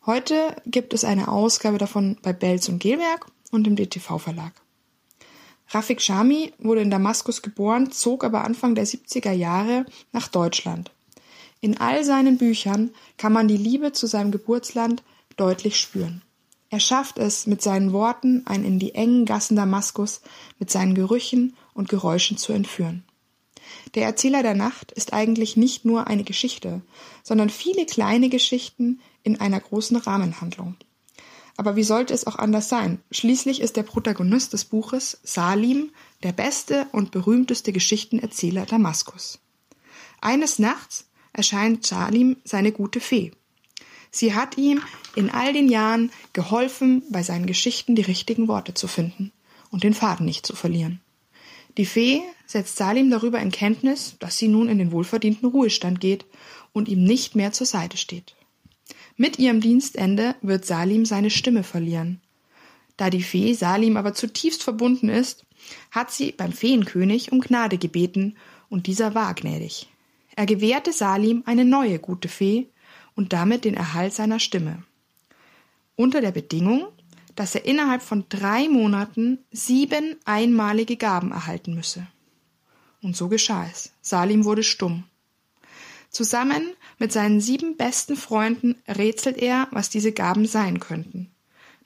Heute 0.04 0.54
gibt 0.66 0.92
es 0.92 1.04
eine 1.04 1.28
Ausgabe 1.28 1.78
davon 1.78 2.18
bei 2.20 2.34
Belz 2.34 2.68
und 2.68 2.80
Gelwerk 2.80 3.28
und 3.50 3.66
im 3.66 3.76
DTV 3.76 4.18
Verlag. 4.18 4.52
Rafik 5.70 6.02
Shami 6.02 6.52
wurde 6.58 6.82
in 6.82 6.90
Damaskus 6.90 7.40
geboren, 7.40 7.92
zog 7.92 8.24
aber 8.24 8.44
Anfang 8.44 8.74
der 8.74 8.86
70er 8.86 9.32
Jahre 9.32 9.86
nach 10.12 10.28
Deutschland. 10.28 10.90
In 11.62 11.78
all 11.78 12.04
seinen 12.04 12.36
Büchern 12.36 12.90
kann 13.16 13.32
man 13.32 13.48
die 13.48 13.56
Liebe 13.56 13.92
zu 13.92 14.06
seinem 14.06 14.32
Geburtsland 14.32 15.02
deutlich 15.38 15.80
spüren. 15.80 16.20
Er 16.70 16.80
schafft 16.80 17.18
es 17.18 17.46
mit 17.46 17.62
seinen 17.62 17.92
Worten, 17.92 18.46
einen 18.46 18.64
in 18.64 18.78
die 18.78 18.94
engen 18.94 19.24
Gassen 19.24 19.56
Damaskus 19.56 20.20
mit 20.58 20.70
seinen 20.70 20.94
Gerüchen 20.94 21.56
und 21.72 21.88
Geräuschen 21.88 22.36
zu 22.36 22.52
entführen. 22.52 23.04
Der 23.94 24.04
Erzähler 24.04 24.42
der 24.42 24.54
Nacht 24.54 24.92
ist 24.92 25.12
eigentlich 25.12 25.56
nicht 25.56 25.84
nur 25.84 26.06
eine 26.06 26.24
Geschichte, 26.24 26.82
sondern 27.22 27.50
viele 27.50 27.86
kleine 27.86 28.28
Geschichten 28.28 29.00
in 29.22 29.40
einer 29.40 29.60
großen 29.60 29.96
Rahmenhandlung. 29.96 30.76
Aber 31.56 31.74
wie 31.74 31.82
sollte 31.82 32.14
es 32.14 32.26
auch 32.26 32.36
anders 32.36 32.68
sein? 32.68 33.00
Schließlich 33.10 33.60
ist 33.60 33.76
der 33.76 33.82
Protagonist 33.82 34.52
des 34.52 34.64
Buches 34.64 35.18
Salim 35.24 35.90
der 36.22 36.32
beste 36.32 36.86
und 36.92 37.10
berühmteste 37.10 37.72
Geschichtenerzähler 37.72 38.64
Damaskus. 38.64 39.40
Eines 40.20 40.58
Nachts 40.58 41.08
erscheint 41.32 41.84
Salim 41.84 42.36
seine 42.44 42.72
gute 42.72 43.00
Fee. 43.00 43.32
Sie 44.10 44.34
hat 44.34 44.56
ihm 44.56 44.82
in 45.14 45.30
all 45.30 45.52
den 45.52 45.68
Jahren 45.68 46.10
geholfen, 46.32 47.02
bei 47.10 47.22
seinen 47.22 47.46
Geschichten 47.46 47.94
die 47.94 48.02
richtigen 48.02 48.48
Worte 48.48 48.74
zu 48.74 48.88
finden 48.88 49.32
und 49.70 49.84
den 49.84 49.94
Faden 49.94 50.26
nicht 50.26 50.46
zu 50.46 50.56
verlieren. 50.56 51.00
Die 51.76 51.86
Fee 51.86 52.22
setzt 52.46 52.76
Salim 52.76 53.10
darüber 53.10 53.40
in 53.40 53.52
Kenntnis, 53.52 54.16
dass 54.18 54.38
sie 54.38 54.48
nun 54.48 54.68
in 54.68 54.78
den 54.78 54.90
wohlverdienten 54.90 55.48
Ruhestand 55.48 56.00
geht 56.00 56.26
und 56.72 56.88
ihm 56.88 57.04
nicht 57.04 57.36
mehr 57.36 57.52
zur 57.52 57.66
Seite 57.66 57.96
steht. 57.96 58.34
Mit 59.16 59.38
ihrem 59.38 59.60
Dienstende 59.60 60.34
wird 60.42 60.64
Salim 60.64 61.04
seine 61.04 61.30
Stimme 61.30 61.62
verlieren. 61.62 62.20
Da 62.96 63.10
die 63.10 63.22
Fee 63.22 63.52
Salim 63.52 63.96
aber 63.96 64.14
zutiefst 64.14 64.62
verbunden 64.62 65.08
ist, 65.08 65.44
hat 65.90 66.10
sie 66.10 66.32
beim 66.32 66.52
Feenkönig 66.52 67.32
um 67.32 67.40
Gnade 67.40 67.78
gebeten, 67.78 68.36
und 68.70 68.86
dieser 68.86 69.14
war 69.14 69.34
gnädig. 69.34 69.88
Er 70.36 70.46
gewährte 70.46 70.92
Salim 70.92 71.42
eine 71.46 71.64
neue 71.64 71.98
gute 71.98 72.28
Fee 72.28 72.68
und 73.18 73.32
damit 73.32 73.64
den 73.64 73.74
Erhalt 73.74 74.14
seiner 74.14 74.38
Stimme. 74.38 74.84
Unter 75.96 76.20
der 76.20 76.30
Bedingung, 76.30 76.86
dass 77.34 77.56
er 77.56 77.64
innerhalb 77.64 78.00
von 78.00 78.24
drei 78.28 78.68
Monaten 78.68 79.40
sieben 79.50 80.14
einmalige 80.24 80.96
Gaben 80.96 81.32
erhalten 81.32 81.74
müsse. 81.74 82.06
Und 83.02 83.16
so 83.16 83.26
geschah 83.28 83.66
es. 83.66 83.90
Salim 84.02 84.44
wurde 84.44 84.62
stumm. 84.62 85.02
Zusammen 86.10 86.62
mit 87.00 87.10
seinen 87.12 87.40
sieben 87.40 87.76
besten 87.76 88.14
Freunden 88.14 88.76
rätselt 88.86 89.36
er, 89.36 89.66
was 89.72 89.90
diese 89.90 90.12
Gaben 90.12 90.46
sein 90.46 90.78
könnten. 90.78 91.32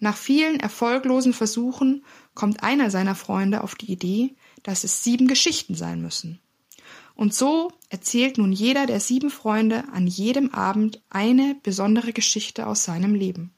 Nach 0.01 0.19
vielen 0.19 0.61
erfolglosen 0.61 1.33
Versuchen 1.33 2.05
kommt 2.35 2.63
einer 2.63 2.91
seiner 2.91 3.15
Freunde 3.15 3.65
auf 3.65 3.75
die 3.75 3.91
Idee, 3.91 4.35
dass 4.65 4.85
es 4.85 5.03
sieben 5.03 5.29
Geschichten 5.29 5.77
sein 5.77 6.03
müssen. 6.03 6.41
Und 7.15 7.35
so 7.35 7.71
erzählt 7.89 8.39
nun 8.39 8.53
jeder 8.53 8.87
der 8.87 9.01
sieben 9.01 9.31
Freunde 9.31 9.85
an 9.93 10.07
jedem 10.07 10.51
Abend 10.55 11.03
eine 11.11 11.57
besondere 11.63 12.13
Geschichte 12.13 12.67
aus 12.67 12.85
seinem 12.85 13.15
Leben. 13.15 13.53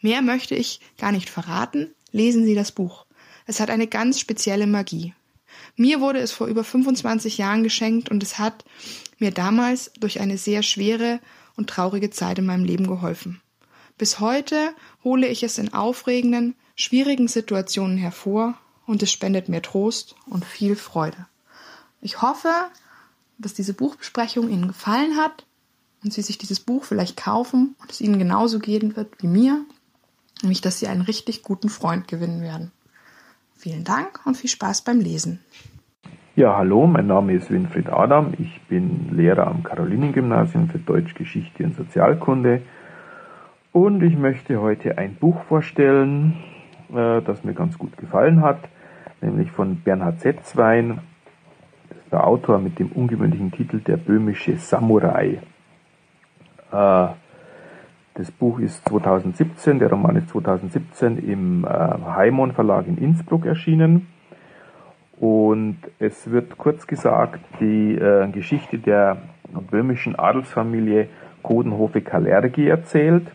Mehr 0.00 0.22
möchte 0.22 0.54
ich 0.54 0.80
gar 0.96 1.12
nicht 1.12 1.28
verraten, 1.28 1.94
lesen 2.12 2.44
Sie 2.44 2.54
das 2.54 2.72
Buch. 2.72 3.06
Es 3.46 3.60
hat 3.60 3.70
eine 3.70 3.86
ganz 3.86 4.20
spezielle 4.20 4.66
Magie. 4.66 5.14
Mir 5.76 6.00
wurde 6.00 6.18
es 6.18 6.32
vor 6.32 6.46
über 6.46 6.64
25 6.64 7.38
Jahren 7.38 7.62
geschenkt 7.62 8.10
und 8.10 8.22
es 8.22 8.38
hat 8.38 8.64
mir 9.18 9.30
damals 9.30 9.92
durch 9.98 10.20
eine 10.20 10.38
sehr 10.38 10.62
schwere 10.62 11.20
und 11.56 11.70
traurige 11.70 12.10
Zeit 12.10 12.38
in 12.38 12.46
meinem 12.46 12.64
Leben 12.64 12.86
geholfen. 12.86 13.40
Bis 13.96 14.20
heute 14.20 14.74
hole 15.02 15.26
ich 15.26 15.42
es 15.42 15.58
in 15.58 15.72
aufregenden, 15.72 16.54
schwierigen 16.76 17.26
Situationen 17.26 17.98
hervor 17.98 18.54
und 18.86 19.02
es 19.02 19.10
spendet 19.10 19.48
mir 19.48 19.60
Trost 19.60 20.14
und 20.26 20.44
viel 20.44 20.76
Freude. 20.76 21.26
Ich 22.00 22.22
hoffe, 22.22 22.48
dass 23.38 23.54
diese 23.54 23.74
Buchbesprechung 23.74 24.48
Ihnen 24.48 24.68
gefallen 24.68 25.16
hat 25.16 25.44
und 26.04 26.12
Sie 26.12 26.22
sich 26.22 26.38
dieses 26.38 26.60
Buch 26.60 26.84
vielleicht 26.84 27.16
kaufen 27.16 27.74
und 27.80 27.90
es 27.90 28.00
Ihnen 28.00 28.18
genauso 28.18 28.58
gehen 28.58 28.96
wird 28.96 29.20
wie 29.20 29.26
mir, 29.26 29.64
nämlich 30.42 30.60
dass 30.60 30.78
Sie 30.78 30.86
einen 30.86 31.02
richtig 31.02 31.42
guten 31.42 31.68
Freund 31.68 32.08
gewinnen 32.08 32.42
werden. 32.42 32.70
Vielen 33.56 33.84
Dank 33.84 34.20
und 34.24 34.36
viel 34.36 34.50
Spaß 34.50 34.82
beim 34.82 35.00
Lesen. 35.00 35.40
Ja, 36.36 36.56
hallo, 36.56 36.86
mein 36.86 37.08
Name 37.08 37.32
ist 37.32 37.50
Winfried 37.50 37.88
Adam. 37.88 38.32
Ich 38.38 38.60
bin 38.68 39.16
Lehrer 39.16 39.48
am 39.48 39.64
Karolinengymnasium 39.64 40.68
für 40.68 40.78
Deutsch, 40.78 41.14
Geschichte 41.14 41.64
und 41.64 41.74
Sozialkunde. 41.74 42.62
Und 43.72 44.04
ich 44.04 44.16
möchte 44.16 44.60
heute 44.60 44.98
ein 44.98 45.16
Buch 45.16 45.42
vorstellen, 45.48 46.36
äh, 46.94 47.20
das 47.22 47.42
mir 47.42 47.54
ganz 47.54 47.76
gut 47.76 47.96
gefallen 47.96 48.42
hat, 48.42 48.60
nämlich 49.20 49.50
von 49.50 49.80
Bernhard 49.80 50.20
Setzwein, 50.20 51.00
der 52.10 52.26
Autor 52.26 52.58
mit 52.58 52.78
dem 52.78 52.92
ungewöhnlichen 52.92 53.52
Titel 53.52 53.80
Der 53.80 53.96
böhmische 53.96 54.56
Samurai. 54.56 55.40
Äh, 56.72 57.08
das 58.14 58.32
Buch 58.32 58.58
ist 58.58 58.88
2017, 58.88 59.78
der 59.78 59.90
Roman 59.90 60.16
ist 60.16 60.30
2017 60.30 61.18
im 61.18 61.64
äh, 61.64 61.68
Heimon 61.68 62.52
Verlag 62.52 62.86
in 62.86 62.98
Innsbruck 62.98 63.46
erschienen. 63.46 64.08
Und 65.20 65.78
es 65.98 66.30
wird 66.30 66.58
kurz 66.58 66.86
gesagt 66.86 67.40
die 67.60 67.94
äh, 67.94 68.28
Geschichte 68.30 68.78
der 68.78 69.18
böhmischen 69.70 70.16
Adelsfamilie 70.16 71.08
Kodenhofe-Kalergi 71.42 72.68
erzählt. 72.68 73.26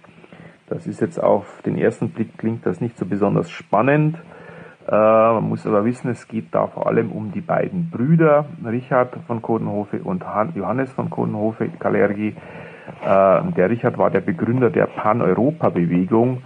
Das 0.68 0.88
ist 0.88 1.02
jetzt 1.02 1.22
auf 1.22 1.62
den 1.66 1.78
ersten 1.78 2.10
Blick 2.10 2.38
klingt 2.38 2.66
das 2.66 2.82
nicht 2.82 2.98
so 2.98 3.06
besonders 3.06 3.50
spannend. 3.52 4.18
Äh, 4.88 4.92
man 4.92 5.50
muss 5.50 5.66
aber 5.66 5.86
wissen, 5.86 6.10
es 6.12 6.28
geht 6.28 6.54
da 6.54 6.68
vor 6.68 6.88
allem 6.88 7.12
um 7.12 7.32
die 7.32 7.42
beiden 7.42 7.90
Brüder, 7.90 8.46
Richard 8.66 9.16
von 9.28 9.42
Kodenhofe 9.42 10.00
und 10.04 10.24
Johannes 10.56 10.92
von 10.92 11.10
Kodenhofe-Kalergi. 11.10 12.30
Äh, 12.30 12.36
der 13.04 13.70
Richard 13.70 13.98
war 13.98 14.10
der 14.10 14.22
Begründer 14.22 14.70
der 14.70 14.88
Pan-Europa-Bewegung 14.88 16.44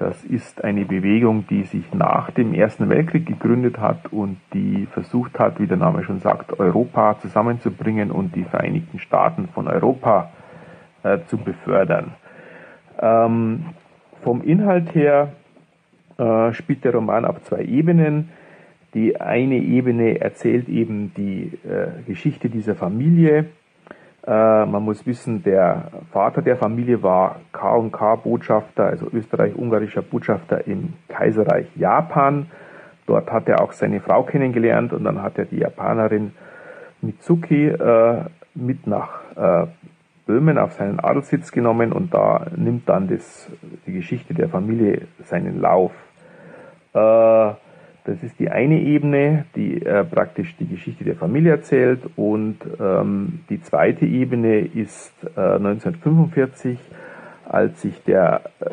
das 0.00 0.24
ist 0.24 0.64
eine 0.64 0.86
Bewegung, 0.86 1.46
die 1.48 1.64
sich 1.64 1.92
nach 1.92 2.30
dem 2.30 2.54
Ersten 2.54 2.88
Weltkrieg 2.88 3.26
gegründet 3.26 3.78
hat 3.78 4.10
und 4.10 4.38
die 4.54 4.86
versucht 4.86 5.38
hat, 5.38 5.60
wie 5.60 5.66
der 5.66 5.76
Name 5.76 6.04
schon 6.04 6.20
sagt, 6.20 6.58
Europa 6.58 7.18
zusammenzubringen 7.18 8.10
und 8.10 8.34
die 8.34 8.44
Vereinigten 8.44 8.98
Staaten 8.98 9.48
von 9.48 9.68
Europa 9.68 10.30
äh, 11.02 11.18
zu 11.26 11.36
befördern. 11.36 12.14
Ähm, 12.98 13.66
vom 14.22 14.40
Inhalt 14.42 14.94
her 14.94 15.34
äh, 16.20 16.52
spielt 16.52 16.84
der 16.84 16.92
Roman 16.92 17.24
auf 17.24 17.42
zwei 17.42 17.62
Ebenen. 17.62 18.28
Die 18.94 19.20
eine 19.20 19.56
Ebene 19.56 20.20
erzählt 20.20 20.68
eben 20.68 21.12
die 21.16 21.58
äh, 21.64 22.02
Geschichte 22.06 22.50
dieser 22.50 22.74
Familie, 22.74 23.46
äh, 24.26 24.66
man 24.66 24.82
muss 24.82 25.06
wissen, 25.06 25.42
der 25.42 25.90
Vater 26.12 26.42
der 26.42 26.56
Familie 26.56 27.02
war 27.02 27.40
K&K-Botschafter, 27.52 28.84
also 28.84 29.08
österreich-ungarischer 29.10 30.02
Botschafter 30.02 30.66
im 30.66 30.94
Kaiserreich 31.08 31.66
Japan. 31.76 32.46
Dort 33.06 33.32
hat 33.32 33.48
er 33.48 33.62
auch 33.62 33.72
seine 33.72 34.00
Frau 34.00 34.22
kennengelernt 34.22 34.92
und 34.92 35.04
dann 35.04 35.22
hat 35.22 35.38
er 35.38 35.46
die 35.46 35.58
Japanerin 35.58 36.32
Mitsuki 37.00 37.68
äh, 37.68 38.24
mit 38.54 38.86
nach 38.86 39.20
äh, 39.36 39.66
Böhmen 40.26 40.58
auf 40.58 40.74
seinen 40.74 41.00
Adelssitz 41.00 41.50
genommen 41.50 41.92
und 41.92 42.12
da 42.12 42.46
nimmt 42.54 42.88
dann 42.88 43.08
das, 43.08 43.50
die 43.86 43.92
Geschichte 43.92 44.34
der 44.34 44.48
Familie 44.48 45.08
seinen 45.24 45.60
Lauf. 45.60 45.92
Äh, 46.94 47.54
das 48.04 48.22
ist 48.22 48.40
die 48.40 48.50
eine 48.50 48.80
Ebene, 48.80 49.44
die 49.54 49.84
äh, 49.84 50.04
praktisch 50.04 50.56
die 50.56 50.66
Geschichte 50.66 51.04
der 51.04 51.16
Familie 51.16 51.52
erzählt. 51.52 52.00
Und 52.16 52.58
ähm, 52.80 53.40
die 53.50 53.62
zweite 53.62 54.06
Ebene 54.06 54.60
ist 54.60 55.12
äh, 55.36 55.40
1945, 55.40 56.78
als 57.48 57.82
sich 57.82 58.02
der 58.04 58.42
äh, 58.60 58.70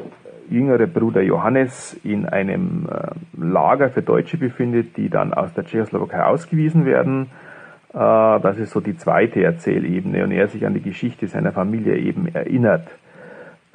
jüngere 0.50 0.88
Bruder 0.88 1.21
Johannes 1.21 2.00
in 2.03 2.25
einem 2.25 2.88
äh, 2.89 3.09
Lager 3.39 3.89
für 3.89 4.01
Deutsche 4.01 4.38
befindet, 4.38 4.95
die 4.95 5.09
dann 5.09 5.33
aus 5.33 5.53
der 5.53 5.65
Tschechoslowakei 5.65 6.24
ausgewiesen 6.24 6.86
werden. 6.86 7.27
Äh, 7.93 7.97
das 7.97 8.57
ist 8.57 8.71
so 8.71 8.79
die 8.79 8.97
zweite 8.97 9.43
Erzählebene 9.43 10.24
und 10.24 10.31
er 10.31 10.47
sich 10.47 10.65
an 10.65 10.74
die 10.74 10.81
Geschichte 10.81 11.27
seiner 11.27 11.51
Familie 11.51 11.97
eben 11.97 12.27
erinnert. 12.33 12.88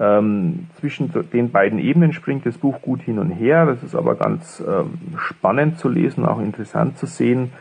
Ähm, 0.02 0.66
zwischen 0.80 1.12
den 1.32 1.52
beiden 1.52 1.78
Ebenen 1.78 2.12
springt 2.12 2.44
das 2.44 2.58
Buch 2.58 2.82
gut 2.82 3.02
hin 3.02 3.20
und 3.20 3.30
her. 3.30 3.66
Das 3.66 3.84
ist 3.84 3.94
aber 3.94 4.16
ganz 4.16 4.60
ähm, 4.66 4.94
spannend 5.16 5.78
zu 5.78 5.88
lesen, 5.88 6.26
auch 6.26 6.40
interessant 6.40 6.98
zu 6.98 7.06
sehen. 7.06 7.52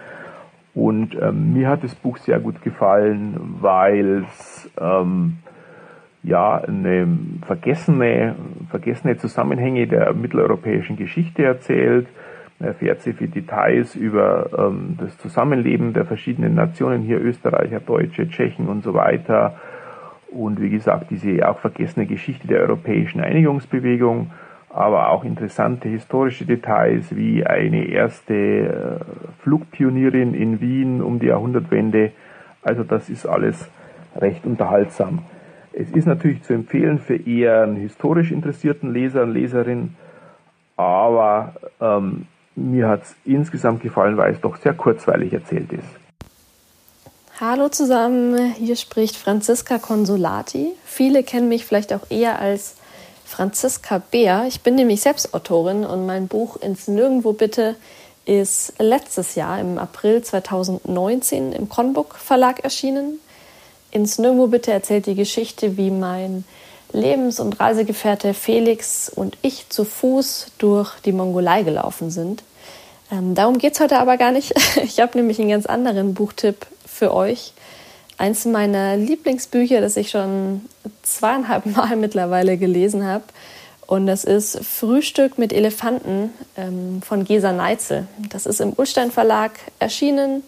Und 0.73 1.15
ähm, 1.21 1.53
mir 1.53 1.67
hat 1.67 1.83
das 1.83 1.93
Buch 1.93 2.17
sehr 2.17 2.39
gut 2.39 2.63
gefallen, 2.63 3.57
weil 3.59 4.25
es 4.27 4.71
ähm, 4.79 5.37
ja 6.23 6.55
eine 6.55 7.07
vergessene, 7.45 8.35
vergessene 8.71 9.17
Zusammenhänge 9.17 9.85
der 9.85 10.11
mitteleuropäischen 10.13 10.95
Geschichte 10.95 11.43
erzählt. 11.43 12.07
Man 12.57 12.69
erfährt 12.69 13.01
sehr 13.01 13.13
viele 13.13 13.29
Details 13.29 13.95
über 13.95 14.49
ähm, 14.57 14.97
das 14.99 15.15
Zusammenleben 15.19 15.93
der 15.93 16.05
verschiedenen 16.05 16.55
Nationen, 16.55 17.03
hier 17.03 17.21
Österreicher, 17.21 17.81
Deutsche, 17.81 18.27
Tschechen 18.29 18.67
und 18.67 18.83
so 18.83 18.95
weiter 18.95 19.57
und 20.31 20.61
wie 20.61 20.69
gesagt, 20.69 21.11
diese 21.11 21.47
auch 21.47 21.59
vergessene 21.59 22.05
Geschichte 22.05 22.47
der 22.47 22.61
europäischen 22.61 23.21
Einigungsbewegung, 23.21 24.31
aber 24.69 25.09
auch 25.09 25.25
interessante 25.25 25.89
historische 25.89 26.45
Details 26.45 27.15
wie 27.15 27.45
eine 27.45 27.85
erste 27.85 28.33
äh, 28.33 28.99
Flugpionierin 29.43 30.33
in 30.33 30.61
Wien 30.61 31.01
um 31.01 31.19
die 31.19 31.27
Jahrhundertwende. 31.27 32.11
Also 32.61 32.83
das 32.83 33.09
ist 33.09 33.25
alles 33.25 33.69
recht 34.15 34.45
unterhaltsam. 34.45 35.19
Es 35.73 35.91
ist 35.91 36.05
natürlich 36.05 36.43
zu 36.43 36.53
empfehlen 36.53 36.99
für 36.99 37.15
eher 37.15 37.63
einen 37.63 37.75
historisch 37.75 38.31
interessierten 38.31 38.93
Leser 38.93 39.23
und 39.23 39.33
Leserin, 39.33 39.95
aber 40.77 41.53
ähm, 41.79 42.25
mir 42.55 42.87
hat 42.87 43.03
es 43.03 43.15
insgesamt 43.25 43.81
gefallen, 43.81 44.17
weil 44.17 44.33
es 44.33 44.41
doch 44.41 44.57
sehr 44.57 44.73
kurzweilig 44.73 45.33
erzählt 45.33 45.71
ist. 45.71 46.00
Hallo 47.43 47.69
zusammen, 47.69 48.53
hier 48.53 48.75
spricht 48.75 49.15
Franziska 49.15 49.79
Consolati. 49.79 50.73
Viele 50.85 51.23
kennen 51.23 51.49
mich 51.49 51.65
vielleicht 51.65 51.91
auch 51.91 52.11
eher 52.11 52.37
als 52.37 52.75
Franziska 53.25 53.99
Beer. 54.11 54.45
Ich 54.47 54.61
bin 54.61 54.75
nämlich 54.75 55.01
selbst 55.01 55.33
Autorin 55.33 55.83
und 55.83 56.05
mein 56.05 56.27
Buch 56.27 56.57
Ins 56.57 56.87
Nirgendwo 56.87 57.33
bitte 57.33 57.77
ist 58.25 58.73
letztes 58.77 59.33
Jahr 59.33 59.59
im 59.59 59.79
April 59.79 60.21
2019 60.21 61.53
im 61.53 61.67
Kronbook 61.67 62.13
Verlag 62.13 62.63
erschienen. 62.63 63.19
Ins 63.89 64.19
Nirgendwo 64.19 64.45
bitte 64.45 64.71
erzählt 64.71 65.07
die 65.07 65.15
Geschichte, 65.15 65.77
wie 65.77 65.89
mein 65.89 66.43
Lebens- 66.93 67.39
und 67.39 67.59
Reisegefährte 67.59 68.35
Felix 68.35 69.09
und 69.09 69.35
ich 69.41 69.67
zu 69.67 69.83
Fuß 69.83 70.51
durch 70.59 70.99
die 70.99 71.11
Mongolei 71.11 71.63
gelaufen 71.63 72.11
sind. 72.11 72.43
Ähm, 73.11 73.33
darum 73.33 73.57
geht 73.57 73.73
es 73.73 73.79
heute 73.79 73.97
aber 73.97 74.17
gar 74.17 74.31
nicht. 74.31 74.53
Ich 74.83 74.99
habe 74.99 75.17
nämlich 75.17 75.39
einen 75.39 75.49
ganz 75.49 75.65
anderen 75.65 76.13
Buchtipp 76.13 76.67
für 77.01 77.15
euch. 77.15 77.53
Eins 78.19 78.45
meiner 78.45 78.95
Lieblingsbücher, 78.95 79.81
das 79.81 79.97
ich 79.97 80.11
schon 80.11 80.61
zweieinhalb 81.01 81.65
Mal 81.75 81.95
mittlerweile 81.95 82.57
gelesen 82.57 83.07
habe. 83.07 83.23
Und 83.87 84.05
das 84.05 84.23
ist 84.23 84.63
Frühstück 84.63 85.39
mit 85.39 85.51
Elefanten 85.51 86.29
ähm, 86.55 87.01
von 87.01 87.25
Gesa 87.25 87.51
Neitzel. 87.53 88.07
Das 88.29 88.45
ist 88.45 88.61
im 88.61 88.73
Ullstein 88.77 89.09
Verlag 89.09 89.53
erschienen, 89.79 90.43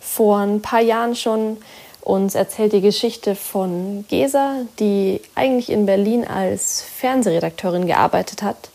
vor 0.00 0.38
ein 0.38 0.60
paar 0.60 0.80
Jahren 0.80 1.14
schon. 1.14 1.58
Und 2.00 2.34
erzählt 2.34 2.72
die 2.72 2.80
Geschichte 2.80 3.36
von 3.36 4.04
Gesa, 4.08 4.56
die 4.80 5.20
eigentlich 5.36 5.70
in 5.70 5.86
Berlin 5.86 6.26
als 6.26 6.82
Fernsehredakteurin 6.82 7.86
gearbeitet 7.86 8.42
hat 8.42 8.70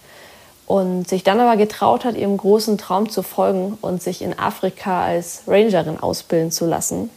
und 0.66 1.10
sich 1.10 1.24
dann 1.24 1.42
aber 1.42 1.58
getraut 1.58 2.06
hat, 2.06 2.16
ihrem 2.16 2.38
großen 2.38 2.78
Traum 2.78 3.10
zu 3.10 3.24
folgen 3.24 3.78
und 3.82 4.02
sich 4.02 4.22
in 4.22 4.38
Afrika 4.40 5.04
als 5.04 5.42
Rangerin 5.46 6.00
ausbilden 6.00 6.52
zu 6.52 6.66
lassen. 6.66 7.10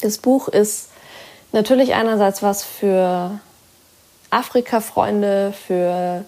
Das 0.00 0.18
Buch 0.18 0.48
ist 0.48 0.88
natürlich 1.52 1.94
einerseits 1.94 2.42
was 2.42 2.62
für 2.62 3.40
Afrika-Freunde, 4.30 5.52
für 5.66 6.24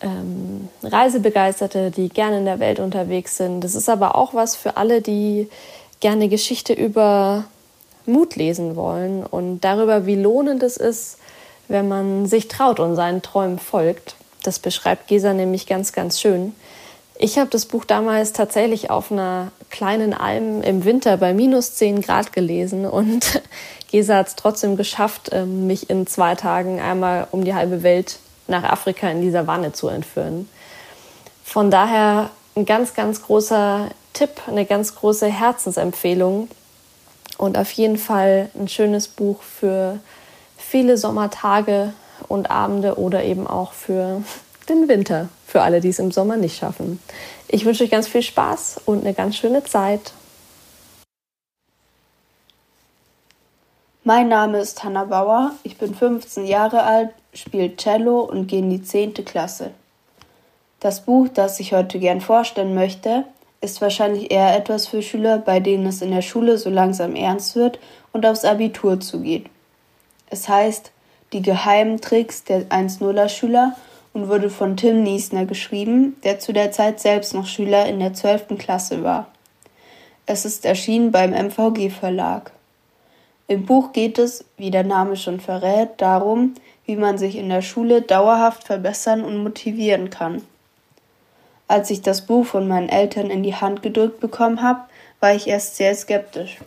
ähm, 0.00 0.68
Reisebegeisterte, 0.82 1.90
die 1.90 2.08
gerne 2.08 2.38
in 2.38 2.44
der 2.44 2.58
Welt 2.58 2.80
unterwegs 2.80 3.36
sind. 3.36 3.62
Das 3.62 3.74
ist 3.74 3.88
aber 3.88 4.14
auch 4.14 4.34
was 4.34 4.56
für 4.56 4.76
alle, 4.76 5.02
die 5.02 5.48
gerne 6.00 6.28
Geschichte 6.28 6.72
über 6.72 7.44
Mut 8.06 8.36
lesen 8.36 8.76
wollen 8.76 9.24
und 9.24 9.60
darüber, 9.60 10.06
wie 10.06 10.14
lohnend 10.14 10.62
es 10.62 10.76
ist, 10.76 11.18
wenn 11.68 11.88
man 11.88 12.26
sich 12.26 12.48
traut 12.48 12.80
und 12.80 12.96
seinen 12.96 13.22
Träumen 13.22 13.58
folgt. 13.58 14.14
Das 14.42 14.58
beschreibt 14.58 15.08
Gesa 15.08 15.34
nämlich 15.34 15.66
ganz, 15.66 15.92
ganz 15.92 16.20
schön. 16.20 16.54
Ich 17.20 17.36
habe 17.36 17.50
das 17.50 17.66
Buch 17.66 17.84
damals 17.84 18.32
tatsächlich 18.32 18.90
auf 18.90 19.10
einer 19.10 19.50
kleinen 19.70 20.14
Alm 20.14 20.62
im 20.62 20.84
Winter 20.84 21.16
bei 21.16 21.34
minus 21.34 21.74
10 21.74 22.00
Grad 22.00 22.32
gelesen 22.32 22.86
und 22.86 23.42
Gesa 23.90 24.18
hat 24.18 24.28
es 24.28 24.36
trotzdem 24.36 24.76
geschafft, 24.76 25.30
ähm, 25.32 25.66
mich 25.66 25.90
in 25.90 26.06
zwei 26.06 26.36
Tagen 26.36 26.78
einmal 26.78 27.26
um 27.32 27.44
die 27.44 27.54
halbe 27.54 27.82
Welt 27.82 28.20
nach 28.46 28.62
Afrika 28.62 29.08
in 29.10 29.20
dieser 29.20 29.48
Wanne 29.48 29.72
zu 29.72 29.88
entführen. 29.88 30.48
Von 31.42 31.72
daher 31.72 32.30
ein 32.54 32.66
ganz, 32.66 32.94
ganz 32.94 33.20
großer 33.20 33.88
Tipp, 34.12 34.42
eine 34.46 34.64
ganz 34.64 34.94
große 34.94 35.26
Herzensempfehlung 35.26 36.48
und 37.36 37.58
auf 37.58 37.72
jeden 37.72 37.98
Fall 37.98 38.48
ein 38.56 38.68
schönes 38.68 39.08
Buch 39.08 39.42
für 39.42 39.98
viele 40.56 40.96
Sommertage 40.96 41.94
und 42.28 42.48
Abende 42.48 42.96
oder 42.96 43.24
eben 43.24 43.48
auch 43.48 43.72
für 43.72 44.22
den 44.68 44.88
Winter, 44.88 45.28
für 45.46 45.62
alle, 45.62 45.80
die 45.80 45.88
es 45.88 45.98
im 45.98 46.10
Sommer 46.10 46.36
nicht 46.36 46.58
schaffen. 46.58 47.00
Ich 47.48 47.64
wünsche 47.64 47.84
euch 47.84 47.90
ganz 47.90 48.08
viel 48.08 48.22
Spaß 48.22 48.82
und 48.84 49.04
eine 49.04 49.14
ganz 49.14 49.36
schöne 49.36 49.64
Zeit. 49.64 50.12
Mein 54.04 54.28
Name 54.28 54.58
ist 54.58 54.82
Hanna 54.84 55.04
Bauer, 55.04 55.52
ich 55.64 55.76
bin 55.76 55.94
15 55.94 56.46
Jahre 56.46 56.82
alt, 56.82 57.10
spiele 57.34 57.76
Cello 57.76 58.20
und 58.20 58.46
gehe 58.46 58.60
in 58.60 58.70
die 58.70 58.82
10. 58.82 59.12
Klasse. 59.24 59.72
Das 60.80 61.02
Buch, 61.02 61.28
das 61.28 61.60
ich 61.60 61.72
heute 61.72 61.98
gern 61.98 62.20
vorstellen 62.20 62.74
möchte, 62.74 63.24
ist 63.60 63.80
wahrscheinlich 63.80 64.30
eher 64.30 64.56
etwas 64.56 64.86
für 64.86 65.02
Schüler, 65.02 65.38
bei 65.38 65.60
denen 65.60 65.86
es 65.86 66.00
in 66.00 66.10
der 66.10 66.22
Schule 66.22 66.58
so 66.58 66.70
langsam 66.70 67.16
ernst 67.16 67.56
wird 67.56 67.78
und 68.12 68.24
aufs 68.24 68.44
Abitur 68.44 69.00
zugeht. 69.00 69.46
Es 70.30 70.48
heißt 70.48 70.92
die 71.32 71.42
geheimen 71.42 72.00
Tricks 72.00 72.44
der 72.44 72.68
1-0er 72.68 73.28
Schüler 73.28 73.76
und 74.18 74.28
wurde 74.28 74.50
von 74.50 74.76
Tim 74.76 75.04
Niesner 75.04 75.46
geschrieben, 75.46 76.16
der 76.24 76.40
zu 76.40 76.52
der 76.52 76.72
Zeit 76.72 76.98
selbst 76.98 77.34
noch 77.34 77.46
Schüler 77.46 77.86
in 77.86 78.00
der 78.00 78.14
12. 78.14 78.58
Klasse 78.58 79.04
war. 79.04 79.28
Es 80.26 80.44
ist 80.44 80.66
erschienen 80.66 81.12
beim 81.12 81.30
MVG 81.30 81.88
Verlag. 81.90 82.50
Im 83.46 83.64
Buch 83.64 83.92
geht 83.92 84.18
es, 84.18 84.44
wie 84.56 84.72
der 84.72 84.82
Name 84.82 85.14
schon 85.14 85.38
verrät, 85.38 85.90
darum, 85.98 86.54
wie 86.84 86.96
man 86.96 87.16
sich 87.16 87.36
in 87.36 87.48
der 87.48 87.62
Schule 87.62 88.02
dauerhaft 88.02 88.64
verbessern 88.64 89.24
und 89.24 89.40
motivieren 89.40 90.10
kann. 90.10 90.42
Als 91.68 91.88
ich 91.90 92.02
das 92.02 92.26
Buch 92.26 92.44
von 92.44 92.66
meinen 92.66 92.88
Eltern 92.88 93.30
in 93.30 93.44
die 93.44 93.54
Hand 93.54 93.84
gedrückt 93.84 94.18
bekommen 94.18 94.62
habe, 94.62 94.80
war 95.20 95.32
ich 95.32 95.46
erst 95.46 95.76
sehr 95.76 95.94
skeptisch. 95.94 96.58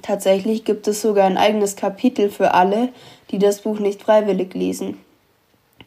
Tatsächlich 0.00 0.64
gibt 0.64 0.88
es 0.88 1.02
sogar 1.02 1.26
ein 1.26 1.36
eigenes 1.36 1.76
Kapitel 1.76 2.30
für 2.30 2.54
alle, 2.54 2.88
die 3.30 3.38
das 3.38 3.60
Buch 3.60 3.80
nicht 3.80 4.02
freiwillig 4.02 4.54
lesen. 4.54 5.03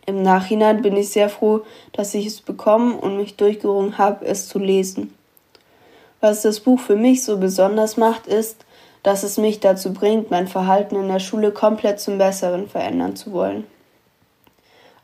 Im 0.06 0.21
Nachhinein 0.21 0.82
bin 0.82 0.95
ich 0.95 1.10
sehr 1.10 1.30
froh, 1.30 1.62
dass 1.91 2.13
ich 2.13 2.26
es 2.26 2.41
bekommen 2.41 2.97
und 2.97 3.17
mich 3.17 3.36
durchgerungen 3.36 3.97
habe, 3.97 4.26
es 4.26 4.47
zu 4.47 4.58
lesen. 4.58 5.13
Was 6.21 6.41
das 6.41 6.62
Buch 6.62 6.80
für 6.80 6.95
mich 6.95 7.23
so 7.23 7.38
besonders 7.38 7.97
macht, 7.97 8.26
ist, 8.26 8.65
dass 9.04 9.23
es 9.23 9.38
mich 9.38 9.60
dazu 9.60 9.93
bringt, 9.93 10.32
mein 10.32 10.47
Verhalten 10.47 10.95
in 10.95 11.08
der 11.08 11.19
Schule 11.19 11.52
komplett 11.52 12.00
zum 12.00 12.17
Besseren 12.17 12.67
verändern 12.67 13.15
zu 13.15 13.32
wollen. 13.32 13.67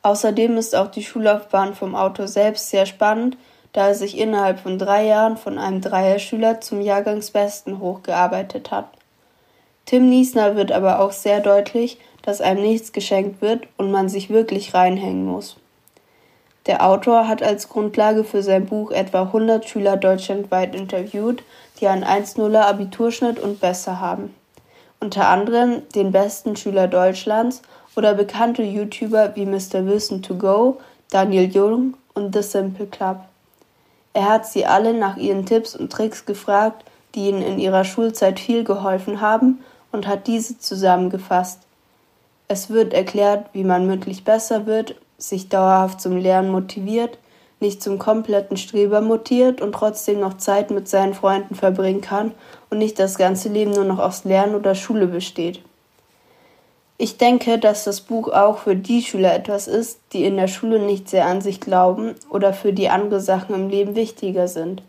Außerdem 0.01 0.57
ist 0.57 0.75
auch 0.75 0.87
die 0.87 1.03
Schullaufbahn 1.03 1.75
vom 1.75 1.95
Autor 1.95 2.27
selbst 2.27 2.69
sehr 2.69 2.85
spannend, 2.85 3.37
da 3.71 3.87
er 3.87 3.95
sich 3.95 4.17
innerhalb 4.17 4.59
von 4.59 4.77
drei 4.77 5.05
Jahren 5.05 5.37
von 5.37 5.57
einem 5.57 5.81
Dreierschüler 5.81 6.61
zum 6.61 6.81
Jahrgangsbesten 6.81 7.79
hochgearbeitet 7.79 8.71
hat. 8.71 8.89
Tim 9.85 10.09
Niesner 10.09 10.55
wird 10.55 10.71
aber 10.71 10.99
auch 10.99 11.11
sehr 11.11 11.39
deutlich, 11.39 11.97
dass 12.23 12.41
einem 12.41 12.63
nichts 12.63 12.91
geschenkt 12.91 13.41
wird 13.41 13.67
und 13.77 13.91
man 13.91 14.09
sich 14.09 14.29
wirklich 14.29 14.73
reinhängen 14.73 15.25
muss. 15.25 15.57
Der 16.65 16.87
Autor 16.87 17.27
hat 17.27 17.43
als 17.43 17.67
Grundlage 17.67 18.23
für 18.23 18.41
sein 18.41 18.65
Buch 18.65 18.91
etwa 18.91 19.23
100 19.23 19.67
Schüler 19.67 19.97
deutschlandweit 19.97 20.73
interviewt, 20.73 21.43
die 21.79 21.87
einen 21.87 22.05
1-0er 22.05 22.61
Abiturschnitt 22.61 23.37
und 23.37 23.59
besser 23.59 23.99
haben. 23.99 24.33
Unter 25.01 25.27
anderem 25.27 25.81
den 25.93 26.13
besten 26.13 26.55
Schüler 26.55 26.87
Deutschlands 26.87 27.61
oder 27.97 28.13
bekannte 28.13 28.63
YouTuber 28.63 29.35
wie 29.35 29.45
Mr. 29.45 29.85
Wilson 29.85 30.21
to 30.23 30.35
Go, 30.35 30.79
Daniel 31.11 31.49
Jung 31.53 31.95
und 32.13 32.33
The 32.33 32.41
Simple 32.41 32.87
Club. 32.87 33.17
Er 34.13 34.29
hat 34.29 34.45
sie 34.45 34.65
alle 34.65 34.93
nach 34.93 35.17
ihren 35.17 35.45
Tipps 35.45 35.75
und 35.75 35.91
Tricks 35.91 36.25
gefragt, 36.25 36.85
die 37.13 37.27
ihnen 37.27 37.41
in 37.41 37.59
ihrer 37.59 37.83
Schulzeit 37.83 38.39
viel 38.39 38.63
geholfen 38.63 39.19
haben 39.19 39.63
und 39.91 40.07
hat 40.07 40.27
diese 40.27 40.57
zusammengefasst. 40.57 41.62
Es 42.47 42.69
wird 42.69 42.93
erklärt, 42.93 43.47
wie 43.53 43.63
man 43.63 43.87
mündlich 43.87 44.23
besser 44.23 44.65
wird, 44.65 44.95
sich 45.17 45.49
dauerhaft 45.49 46.01
zum 46.01 46.17
Lernen 46.17 46.51
motiviert, 46.51 47.17
nicht 47.59 47.81
zum 47.81 47.97
kompletten 47.97 48.57
Streber 48.57 49.01
mutiert 49.01 49.61
und 49.61 49.73
trotzdem 49.73 50.19
noch 50.19 50.37
Zeit 50.37 50.69
mit 50.69 50.87
seinen 50.87 51.13
Freunden 51.13 51.55
verbringen 51.55 52.01
kann 52.01 52.31
und 52.69 52.77
nicht 52.77 52.99
das 52.99 53.17
ganze 53.17 53.49
Leben 53.49 53.71
nur 53.71 53.85
noch 53.85 53.99
aus 53.99 54.25
Lernen 54.25 54.55
oder 54.55 54.75
Schule 54.75 55.07
besteht. 55.07 55.61
Ich 56.97 57.17
denke, 57.17 57.57
dass 57.57 57.85
das 57.85 58.01
Buch 58.01 58.27
auch 58.27 58.59
für 58.59 58.75
die 58.75 59.01
Schüler 59.01 59.33
etwas 59.33 59.67
ist, 59.67 59.99
die 60.13 60.25
in 60.25 60.37
der 60.37 60.47
Schule 60.47 60.79
nicht 60.79 61.09
sehr 61.09 61.25
an 61.25 61.41
sich 61.41 61.59
glauben 61.59 62.15
oder 62.29 62.53
für 62.53 62.71
die 62.71 62.89
andere 62.89 63.19
Sachen 63.19 63.55
im 63.55 63.69
Leben 63.69 63.95
wichtiger 63.95 64.47
sind. 64.47 64.83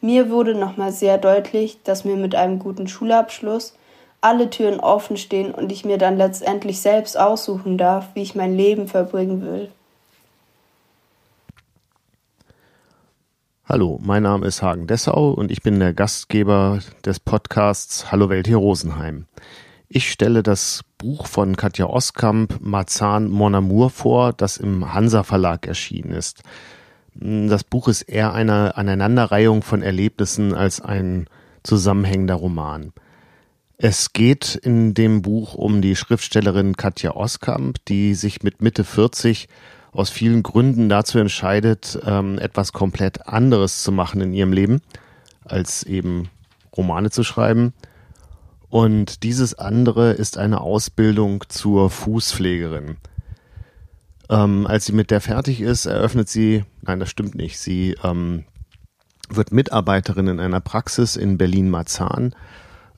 Mir 0.00 0.30
wurde 0.30 0.54
nochmal 0.54 0.92
sehr 0.92 1.18
deutlich, 1.18 1.78
dass 1.84 2.04
mir 2.04 2.16
mit 2.16 2.34
einem 2.34 2.58
guten 2.58 2.88
Schulabschluss 2.88 3.74
alle 4.24 4.48
Türen 4.48 4.80
offen 4.80 5.18
stehen 5.18 5.52
und 5.52 5.70
ich 5.70 5.84
mir 5.84 5.98
dann 5.98 6.16
letztendlich 6.16 6.80
selbst 6.80 7.18
aussuchen 7.18 7.76
darf, 7.76 8.08
wie 8.14 8.22
ich 8.22 8.34
mein 8.34 8.56
Leben 8.56 8.88
verbringen 8.88 9.42
will. 9.42 9.68
Hallo, 13.66 14.00
mein 14.02 14.22
Name 14.22 14.46
ist 14.46 14.62
Hagen 14.62 14.86
Dessau 14.86 15.30
und 15.30 15.50
ich 15.50 15.62
bin 15.62 15.78
der 15.78 15.92
Gastgeber 15.92 16.78
des 17.04 17.20
Podcasts 17.20 18.10
Hallo 18.10 18.30
Welt 18.30 18.46
hier 18.46 18.56
Rosenheim. 18.56 19.26
Ich 19.88 20.10
stelle 20.10 20.42
das 20.42 20.84
Buch 20.96 21.26
von 21.26 21.56
Katja 21.56 21.86
Oskamp 21.86 22.58
Marzahn 22.60 23.28
Mon 23.28 23.54
Amour 23.54 23.90
vor, 23.90 24.32
das 24.32 24.56
im 24.56 24.94
Hansa 24.94 25.22
Verlag 25.22 25.66
erschienen 25.66 26.12
ist. 26.12 26.42
Das 27.14 27.62
Buch 27.62 27.88
ist 27.88 28.02
eher 28.02 28.32
eine 28.32 28.76
Aneinanderreihung 28.78 29.62
von 29.62 29.82
Erlebnissen 29.82 30.54
als 30.54 30.80
ein 30.80 31.26
zusammenhängender 31.62 32.36
Roman. 32.36 32.92
Es 33.86 34.14
geht 34.14 34.54
in 34.54 34.94
dem 34.94 35.20
Buch 35.20 35.52
um 35.52 35.82
die 35.82 35.94
Schriftstellerin 35.94 36.74
Katja 36.74 37.14
Oskamp, 37.14 37.84
die 37.84 38.14
sich 38.14 38.42
mit 38.42 38.62
Mitte 38.62 38.82
40 38.82 39.46
aus 39.92 40.08
vielen 40.08 40.42
Gründen 40.42 40.88
dazu 40.88 41.18
entscheidet, 41.18 41.98
ähm, 42.06 42.38
etwas 42.38 42.72
komplett 42.72 43.28
anderes 43.28 43.82
zu 43.82 43.92
machen 43.92 44.22
in 44.22 44.32
ihrem 44.32 44.54
Leben, 44.54 44.80
als 45.44 45.82
eben 45.82 46.30
Romane 46.74 47.10
zu 47.10 47.24
schreiben. 47.24 47.74
Und 48.70 49.22
dieses 49.22 49.52
andere 49.52 50.12
ist 50.12 50.38
eine 50.38 50.62
Ausbildung 50.62 51.44
zur 51.50 51.90
Fußpflegerin. 51.90 52.96
Ähm, 54.30 54.66
als 54.66 54.86
sie 54.86 54.92
mit 54.92 55.10
der 55.10 55.20
fertig 55.20 55.60
ist, 55.60 55.84
eröffnet 55.84 56.30
sie, 56.30 56.64
nein, 56.80 57.00
das 57.00 57.10
stimmt 57.10 57.34
nicht, 57.34 57.58
sie 57.58 57.98
ähm, 58.02 58.44
wird 59.28 59.52
Mitarbeiterin 59.52 60.28
in 60.28 60.40
einer 60.40 60.60
Praxis 60.60 61.16
in 61.16 61.36
Berlin-Marzahn. 61.36 62.34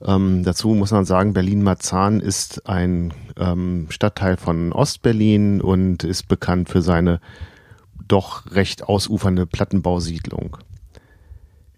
Ähm, 0.05 0.43
dazu 0.43 0.69
muss 0.69 0.91
man 0.91 1.05
sagen, 1.05 1.33
Berlin-Marzahn 1.33 2.19
ist 2.19 2.67
ein 2.69 3.13
ähm, 3.37 3.87
Stadtteil 3.89 4.37
von 4.37 4.71
Ostberlin 4.71 5.61
und 5.61 6.03
ist 6.03 6.27
bekannt 6.27 6.69
für 6.69 6.81
seine 6.81 7.19
doch 8.07 8.51
recht 8.51 8.83
ausufernde 8.83 9.45
Plattenbausiedlung. 9.45 10.57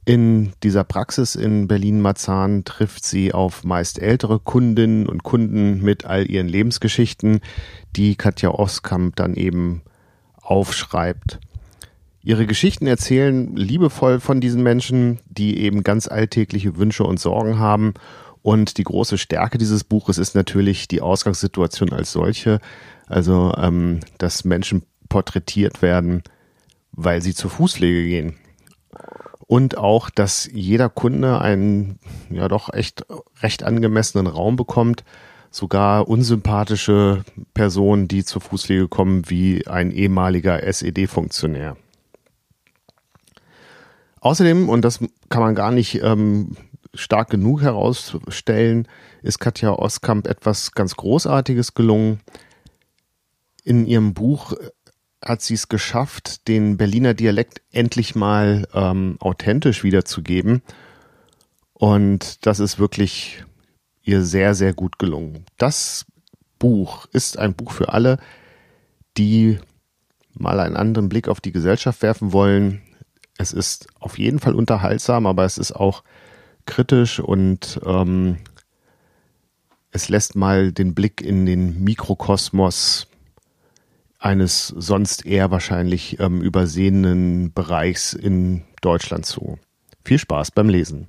In 0.05 0.53
dieser 0.63 0.83
Praxis 0.83 1.35
in 1.35 1.67
Berlin-Marzahn 1.67 2.65
trifft 2.65 3.05
sie 3.05 3.33
auf 3.33 3.63
meist 3.63 3.99
ältere 3.99 4.39
Kundinnen 4.39 5.07
und 5.07 5.23
Kunden 5.23 5.81
mit 5.81 6.05
all 6.05 6.29
ihren 6.29 6.47
Lebensgeschichten, 6.47 7.41
die 7.95 8.15
Katja 8.15 8.49
Oskamp 8.49 9.15
dann 9.15 9.35
eben 9.35 9.83
aufschreibt. 10.41 11.39
Ihre 12.21 12.45
Geschichten 12.45 12.85
erzählen 12.85 13.55
liebevoll 13.55 14.19
von 14.19 14.41
diesen 14.41 14.61
Menschen, 14.61 15.19
die 15.25 15.59
eben 15.59 15.83
ganz 15.83 16.07
alltägliche 16.07 16.77
Wünsche 16.77 17.03
und 17.03 17.19
Sorgen 17.19 17.59
haben. 17.59 17.93
Und 18.41 18.77
die 18.77 18.83
große 18.83 19.17
Stärke 19.17 19.57
dieses 19.57 19.83
Buches 19.83 20.17
ist 20.17 20.35
natürlich 20.35 20.87
die 20.87 21.01
Ausgangssituation 21.01 21.93
als 21.93 22.11
solche. 22.11 22.59
Also, 23.07 23.53
ähm, 23.57 24.01
dass 24.17 24.43
Menschen 24.43 24.83
porträtiert 25.07 25.81
werden, 25.81 26.23
weil 26.91 27.21
sie 27.21 27.33
zur 27.33 27.49
Fußpflege 27.49 28.03
gehen. 28.03 28.35
Und 29.47 29.77
auch, 29.77 30.09
dass 30.09 30.47
jeder 30.53 30.89
Kunde 30.89 31.41
einen 31.41 31.99
ja 32.29 32.47
doch 32.47 32.71
echt 32.71 33.05
recht 33.41 33.63
angemessenen 33.63 34.27
Raum 34.27 34.55
bekommt. 34.57 35.03
Sogar 35.51 36.07
unsympathische 36.07 37.23
Personen, 37.55 38.07
die 38.07 38.23
zur 38.23 38.41
Fußpflege 38.41 38.87
kommen, 38.87 39.27
wie 39.29 39.65
ein 39.65 39.91
ehemaliger 39.91 40.61
SED-Funktionär. 40.61 41.75
Außerdem, 44.21 44.69
und 44.69 44.83
das 44.83 44.99
kann 45.29 45.41
man 45.41 45.55
gar 45.55 45.71
nicht 45.71 46.01
ähm, 46.03 46.55
stark 46.93 47.29
genug 47.29 47.61
herausstellen, 47.61 48.87
ist 49.21 49.39
Katja 49.39 49.71
Oskamp 49.71 50.27
etwas 50.27 50.71
ganz 50.71 50.95
Großartiges 50.95 51.73
gelungen. 51.73 52.19
In 53.63 53.85
ihrem 53.85 54.13
Buch 54.13 54.53
hat 55.23 55.41
sie 55.41 55.53
es 55.53 55.67
geschafft, 55.67 56.47
den 56.47 56.77
Berliner 56.77 57.13
Dialekt 57.13 57.61
endlich 57.71 58.15
mal 58.15 58.67
ähm, 58.73 59.17
authentisch 59.19 59.83
wiederzugeben. 59.83 60.61
Und 61.73 62.45
das 62.45 62.59
ist 62.59 62.79
wirklich 62.79 63.43
ihr 64.01 64.23
sehr, 64.23 64.55
sehr 64.55 64.73
gut 64.73 64.97
gelungen. 64.99 65.45
Das 65.57 66.05
Buch 66.57 67.05
ist 67.11 67.37
ein 67.37 67.53
Buch 67.53 67.71
für 67.71 67.93
alle, 67.93 68.17
die 69.17 69.59
mal 70.33 70.59
einen 70.59 70.77
anderen 70.77 71.09
Blick 71.09 71.27
auf 71.27 71.41
die 71.41 71.51
Gesellschaft 71.51 72.01
werfen 72.01 72.33
wollen. 72.33 72.81
Es 73.39 73.53
ist 73.53 73.87
auf 74.01 74.19
jeden 74.19 74.39
Fall 74.39 74.53
unterhaltsam, 74.53 75.25
aber 75.25 75.45
es 75.45 75.57
ist 75.57 75.71
auch 75.71 76.03
kritisch 76.65 77.21
und 77.21 77.79
ähm, 77.85 78.37
es 79.91 80.09
lässt 80.09 80.35
mal 80.35 80.73
den 80.73 80.93
Blick 80.93 81.21
in 81.21 81.45
den 81.45 81.81
Mikrokosmos 81.81 83.07
eines 84.19 84.67
sonst 84.67 85.25
eher 85.25 85.51
wahrscheinlich 85.51 86.19
ähm, 86.19 86.41
übersehenen 86.41 87.53
Bereichs 87.53 88.11
in 88.11 88.63
Deutschland 88.81 89.25
zu. 89.25 89.57
Viel 90.03 90.19
Spaß 90.19 90.51
beim 90.51 90.67
Lesen. 90.67 91.07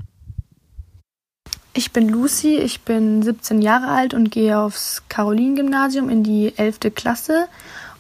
Ich 1.73 1.91
bin 1.91 2.09
Lucy, 2.09 2.59
ich 2.59 2.83
bin 2.83 3.25
17 3.25 3.61
Jahre 3.61 3.89
alt 3.89 4.15
und 4.15 4.31
gehe 4.31 4.57
aufs 4.57 5.03
Caroline-Gymnasium 5.09 6.09
in 6.09 6.23
die 6.23 6.57
11. 6.57 6.95
Klasse. 6.95 7.49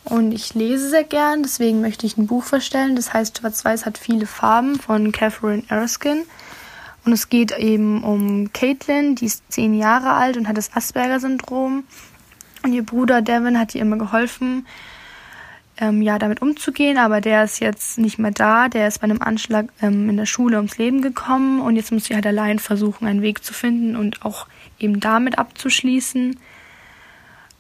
Und 0.05 0.33
ich 0.33 0.55
lese 0.55 0.89
sehr 0.89 1.05
gern, 1.05 1.43
deswegen 1.43 1.81
möchte 1.81 2.07
ich 2.07 2.17
ein 2.17 2.27
Buch 2.27 2.43
vorstellen. 2.43 2.97
Das 2.97 3.13
heißt, 3.13 3.39
Schwarz-Weiß 3.39 3.87
hat 3.87 3.99
viele 3.99 4.27
Farben 4.27 4.77
von 4.79 5.13
Catherine 5.13 5.63
Erskine. 5.69 6.25
Und 7.05 7.13
es 7.13 7.29
geht 7.29 7.57
eben 7.57 8.03
um 8.05 8.53
Caitlin, 8.53 9.15
die 9.15 9.27
ist 9.27 9.43
10 9.53 9.75
Jahre 9.75 10.13
alt 10.13 10.37
und 10.37 10.49
hat 10.49 10.57
das 10.57 10.75
Asperger-Syndrom. 10.75 11.85
Und 12.63 12.73
ihr 12.73 12.83
Bruder 12.83 13.23
Devin 13.23 13.59
hat 13.59 13.75
ihr 13.75 13.81
immer 13.81 13.97
geholfen, 13.97 14.67
ähm, 15.79 16.03
ja, 16.03 16.19
damit 16.19 16.43
umzugehen, 16.43 16.99
aber 16.99 17.23
der 17.23 17.45
ist 17.45 17.61
jetzt 17.61 17.97
nicht 17.97 18.19
mehr 18.19 18.33
da. 18.33 18.69
Der 18.69 18.87
ist 18.87 19.01
bei 19.01 19.05
einem 19.05 19.23
Anschlag 19.23 19.69
ähm, 19.81 20.11
in 20.11 20.19
der 20.19 20.27
Schule 20.27 20.59
ums 20.59 20.77
Leben 20.77 21.01
gekommen 21.01 21.61
und 21.61 21.77
jetzt 21.77 21.91
muss 21.91 22.05
sie 22.05 22.15
halt 22.15 22.27
allein 22.27 22.59
versuchen, 22.59 23.07
einen 23.07 23.23
Weg 23.23 23.43
zu 23.43 23.55
finden 23.55 23.97
und 23.97 24.23
auch 24.23 24.47
eben 24.79 25.01
damit 25.01 25.39
abzuschließen. 25.39 26.39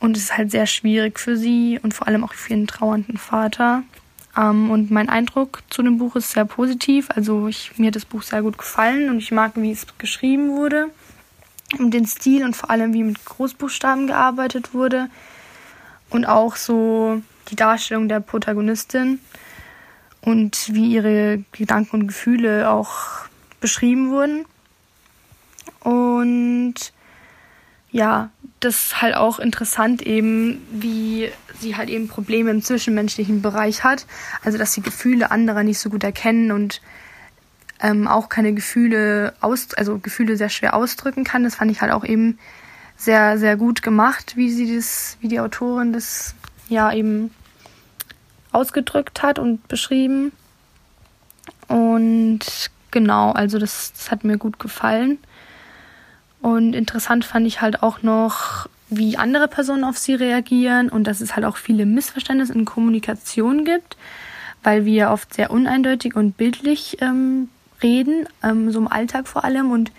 Und 0.00 0.16
es 0.16 0.24
ist 0.24 0.36
halt 0.36 0.50
sehr 0.50 0.66
schwierig 0.66 1.20
für 1.20 1.36
sie 1.36 1.78
und 1.82 1.94
vor 1.94 2.08
allem 2.08 2.24
auch 2.24 2.32
für 2.32 2.50
ihren 2.50 2.66
trauernden 2.66 3.18
Vater. 3.18 3.82
Ähm, 4.36 4.70
und 4.70 4.90
mein 4.90 5.08
Eindruck 5.08 5.62
zu 5.68 5.82
dem 5.82 5.98
Buch 5.98 6.16
ist 6.16 6.32
sehr 6.32 6.46
positiv. 6.46 7.08
Also 7.14 7.46
ich, 7.48 7.78
mir 7.78 7.88
hat 7.88 7.96
das 7.96 8.06
Buch 8.06 8.22
sehr 8.22 8.42
gut 8.42 8.56
gefallen 8.58 9.10
und 9.10 9.18
ich 9.18 9.30
mag, 9.30 9.52
wie 9.56 9.70
es 9.70 9.86
geschrieben 9.98 10.56
wurde. 10.56 10.88
Und 11.78 11.92
den 11.92 12.06
Stil 12.06 12.44
und 12.44 12.56
vor 12.56 12.70
allem, 12.70 12.94
wie 12.94 13.04
mit 13.04 13.24
Großbuchstaben 13.24 14.06
gearbeitet 14.06 14.74
wurde. 14.74 15.08
Und 16.08 16.24
auch 16.24 16.56
so 16.56 17.22
die 17.48 17.56
Darstellung 17.56 18.08
der 18.08 18.20
Protagonistin 18.20 19.20
und 20.22 20.72
wie 20.72 20.92
ihre 20.92 21.44
Gedanken 21.52 21.96
und 21.96 22.06
Gefühle 22.08 22.70
auch 22.70 23.26
beschrieben 23.60 24.10
wurden. 24.10 24.46
Und 25.80 26.74
ja, 27.92 28.30
das 28.60 28.86
ist 28.86 29.02
halt 29.02 29.16
auch 29.16 29.38
interessant 29.38 30.02
eben, 30.02 30.64
wie 30.70 31.30
sie 31.58 31.76
halt 31.76 31.88
eben 31.88 32.08
Probleme 32.08 32.50
im 32.50 32.62
zwischenmenschlichen 32.62 33.42
Bereich 33.42 33.84
hat. 33.84 34.06
Also, 34.44 34.58
dass 34.58 34.72
sie 34.72 34.82
Gefühle 34.82 35.30
anderer 35.30 35.62
nicht 35.62 35.78
so 35.78 35.90
gut 35.90 36.04
erkennen 36.04 36.52
und 36.52 36.80
ähm, 37.80 38.06
auch 38.06 38.28
keine 38.28 38.52
Gefühle 38.52 39.34
aus, 39.40 39.72
also 39.74 39.98
Gefühle 39.98 40.36
sehr 40.36 40.50
schwer 40.50 40.74
ausdrücken 40.74 41.24
kann. 41.24 41.44
Das 41.44 41.56
fand 41.56 41.70
ich 41.70 41.80
halt 41.80 41.92
auch 41.92 42.04
eben 42.04 42.38
sehr, 42.96 43.38
sehr 43.38 43.56
gut 43.56 43.82
gemacht, 43.82 44.36
wie 44.36 44.50
sie 44.50 44.76
das, 44.76 45.16
wie 45.20 45.28
die 45.28 45.40
Autorin 45.40 45.92
das 45.92 46.34
ja 46.68 46.92
eben 46.92 47.30
ausgedrückt 48.52 49.22
hat 49.22 49.38
und 49.38 49.66
beschrieben. 49.68 50.32
Und 51.66 52.70
genau, 52.90 53.32
also 53.32 53.58
das, 53.58 53.92
das 53.92 54.10
hat 54.10 54.24
mir 54.24 54.36
gut 54.36 54.58
gefallen. 54.58 55.18
Und 56.40 56.74
interessant 56.74 57.24
fand 57.24 57.46
ich 57.46 57.60
halt 57.60 57.82
auch 57.82 58.02
noch, 58.02 58.68
wie 58.88 59.16
andere 59.16 59.46
Personen 59.46 59.84
auf 59.84 59.98
sie 59.98 60.14
reagieren 60.14 60.88
und 60.88 61.04
dass 61.04 61.20
es 61.20 61.36
halt 61.36 61.44
auch 61.44 61.56
viele 61.56 61.86
Missverständnisse 61.86 62.54
in 62.54 62.64
Kommunikation 62.64 63.64
gibt, 63.64 63.96
weil 64.62 64.84
wir 64.84 65.10
oft 65.10 65.32
sehr 65.32 65.50
uneindeutig 65.50 66.16
und 66.16 66.36
bildlich 66.36 66.98
ähm, 67.00 67.48
reden, 67.82 68.26
ähm, 68.42 68.72
so 68.72 68.80
im 68.80 68.88
Alltag 68.88 69.28
vor 69.28 69.44
allem. 69.44 69.70
Und 69.70 69.92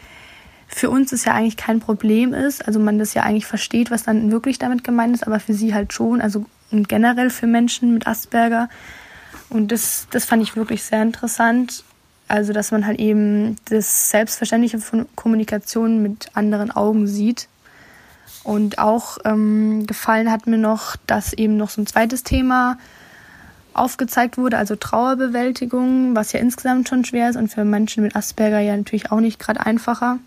für 0.67 0.89
uns 0.89 1.13
ist 1.13 1.25
ja 1.25 1.33
eigentlich 1.33 1.57
kein 1.57 1.79
Problem 1.79 2.33
ist, 2.33 2.65
also 2.65 2.79
man 2.79 2.99
das 2.99 3.13
ja 3.13 3.23
eigentlich 3.23 3.45
versteht, 3.45 3.91
was 3.91 4.03
dann 4.03 4.31
wirklich 4.31 4.59
damit 4.59 4.83
gemeint 4.83 5.15
ist, 5.15 5.25
aber 5.25 5.39
für 5.39 5.53
sie 5.53 5.73
halt 5.73 5.93
schon, 5.93 6.21
also 6.21 6.45
generell 6.71 7.29
für 7.29 7.47
Menschen 7.47 7.93
mit 7.93 8.07
Asperger. 8.07 8.69
Und 9.49 9.71
das, 9.71 10.07
das 10.11 10.25
fand 10.25 10.43
ich 10.43 10.55
wirklich 10.55 10.83
sehr 10.83 11.01
interessant. 11.01 11.83
Also, 12.31 12.53
dass 12.53 12.71
man 12.71 12.87
halt 12.87 12.97
eben 12.97 13.57
das 13.65 14.09
Selbstverständliche 14.09 14.79
von 14.79 15.05
Kommunikation 15.17 16.01
mit 16.01 16.29
anderen 16.33 16.71
Augen 16.71 17.05
sieht. 17.05 17.49
Und 18.45 18.79
auch 18.79 19.17
ähm, 19.25 19.85
gefallen 19.85 20.31
hat 20.31 20.47
mir 20.47 20.57
noch, 20.57 20.95
dass 21.07 21.33
eben 21.33 21.57
noch 21.57 21.69
so 21.69 21.81
ein 21.81 21.87
zweites 21.87 22.23
Thema 22.23 22.77
aufgezeigt 23.73 24.37
wurde, 24.37 24.57
also 24.57 24.77
Trauerbewältigung, 24.77 26.15
was 26.15 26.31
ja 26.31 26.39
insgesamt 26.39 26.87
schon 26.87 27.03
schwer 27.03 27.29
ist 27.29 27.35
und 27.35 27.49
für 27.49 27.65
Menschen 27.65 28.01
mit 28.01 28.15
Asperger 28.15 28.59
ja 28.59 28.77
natürlich 28.77 29.11
auch 29.11 29.19
nicht 29.19 29.37
gerade 29.37 29.65
einfacher. 29.65 30.17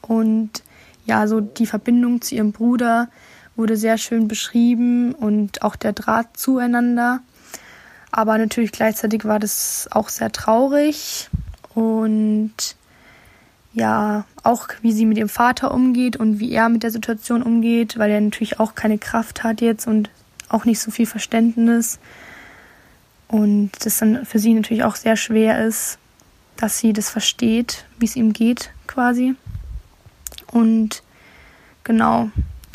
Und 0.00 0.62
ja, 1.06 1.26
so 1.26 1.40
die 1.40 1.66
Verbindung 1.66 2.22
zu 2.22 2.36
ihrem 2.36 2.52
Bruder 2.52 3.08
wurde 3.56 3.76
sehr 3.76 3.98
schön 3.98 4.28
beschrieben 4.28 5.12
und 5.12 5.62
auch 5.62 5.74
der 5.74 5.92
Draht 5.92 6.36
zueinander. 6.36 7.18
Aber 8.16 8.38
natürlich 8.38 8.70
gleichzeitig 8.70 9.24
war 9.24 9.40
das 9.40 9.88
auch 9.90 10.08
sehr 10.08 10.30
traurig 10.30 11.28
und 11.74 12.54
ja, 13.72 14.24
auch 14.44 14.68
wie 14.82 14.92
sie 14.92 15.04
mit 15.04 15.18
ihrem 15.18 15.28
Vater 15.28 15.74
umgeht 15.74 16.16
und 16.16 16.38
wie 16.38 16.52
er 16.52 16.68
mit 16.68 16.84
der 16.84 16.92
Situation 16.92 17.42
umgeht, 17.42 17.98
weil 17.98 18.12
er 18.12 18.20
natürlich 18.20 18.60
auch 18.60 18.76
keine 18.76 18.98
Kraft 18.98 19.42
hat 19.42 19.60
jetzt 19.60 19.88
und 19.88 20.10
auch 20.48 20.64
nicht 20.64 20.78
so 20.78 20.92
viel 20.92 21.06
Verständnis. 21.06 21.98
Und 23.26 23.72
das 23.80 23.96
dann 23.96 24.24
für 24.24 24.38
sie 24.38 24.54
natürlich 24.54 24.84
auch 24.84 24.94
sehr 24.94 25.16
schwer 25.16 25.66
ist, 25.66 25.98
dass 26.56 26.78
sie 26.78 26.92
das 26.92 27.10
versteht, 27.10 27.84
wie 27.98 28.04
es 28.04 28.14
ihm 28.14 28.32
geht 28.32 28.70
quasi. 28.86 29.34
Und 30.52 31.02
genau, 31.82 32.30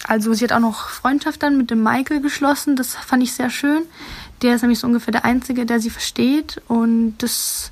also 0.06 0.34
sie 0.34 0.44
hat 0.44 0.52
auch 0.52 0.60
noch 0.60 0.90
Freundschaft 0.90 1.42
dann 1.44 1.58
mit 1.58 1.72
dem 1.72 1.82
Michael 1.82 2.20
geschlossen. 2.20 2.76
Das 2.76 2.96
fand 2.96 3.24
ich 3.24 3.32
sehr 3.32 3.50
schön. 3.50 3.84
Der 4.42 4.56
ist 4.56 4.62
nämlich 4.62 4.80
so 4.80 4.88
ungefähr 4.88 5.12
der 5.12 5.26
Einzige, 5.26 5.66
der 5.66 5.80
sie 5.80 5.90
versteht. 5.90 6.62
Und 6.68 7.18
das, 7.18 7.72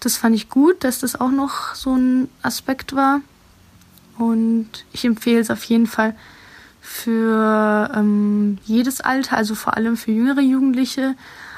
das 0.00 0.16
fand 0.16 0.34
ich 0.34 0.48
gut, 0.48 0.84
dass 0.84 1.00
das 1.00 1.20
auch 1.20 1.30
noch 1.30 1.74
so 1.74 1.94
ein 1.94 2.28
Aspekt 2.42 2.94
war. 2.96 3.20
Und 4.18 4.68
ich 4.92 5.04
empfehle 5.04 5.40
es 5.40 5.50
auf 5.50 5.64
jeden 5.64 5.86
Fall 5.86 6.14
für 6.80 7.90
ähm, 7.94 8.58
jedes 8.64 9.00
Alter, 9.00 9.36
also 9.36 9.54
vor 9.54 9.76
allem 9.76 9.96
für 9.96 10.12
jüngere 10.12 10.40
Jugendliche. 10.40 11.14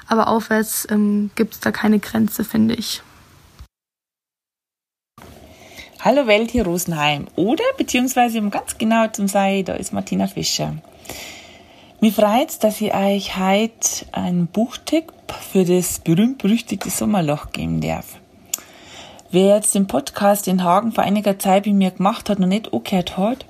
Aber 0.06 0.28
aufwärts 0.28 0.86
ähm, 0.90 1.30
gibt 1.34 1.54
es 1.54 1.60
da 1.60 1.70
keine 1.70 1.98
Grenze, 1.98 2.44
finde 2.44 2.74
ich. 2.74 3.02
Hallo 6.00 6.26
Welt 6.26 6.50
hier 6.50 6.64
Rosenheim. 6.64 7.28
Oder, 7.34 7.64
beziehungsweise 7.78 8.38
um 8.38 8.50
ganz 8.50 8.76
genau 8.76 9.08
zu 9.08 9.26
sein, 9.26 9.64
da 9.64 9.74
ist 9.74 9.94
Martina 9.94 10.26
Fischer. 10.26 10.76
Mir 12.04 12.12
freut 12.12 12.62
dass 12.62 12.82
ich 12.82 12.94
euch 12.94 13.38
heute 13.38 14.04
einen 14.12 14.46
Buchtipp 14.46 15.10
für 15.40 15.64
das 15.64 16.00
berühmt-berüchtigte 16.00 16.90
Sommerloch 16.90 17.50
geben 17.50 17.80
darf. 17.80 18.16
Wer 19.30 19.54
jetzt 19.56 19.74
den 19.74 19.86
Podcast 19.86 20.46
in 20.46 20.62
Hagen 20.62 20.92
vor 20.92 21.02
einiger 21.02 21.38
Zeit 21.38 21.64
bei 21.64 21.72
mir 21.72 21.92
gemacht 21.92 22.28
hat, 22.28 22.38
noch 22.38 22.46
nicht 22.46 22.74
angehört 22.74 23.16
hat, 23.16 23.46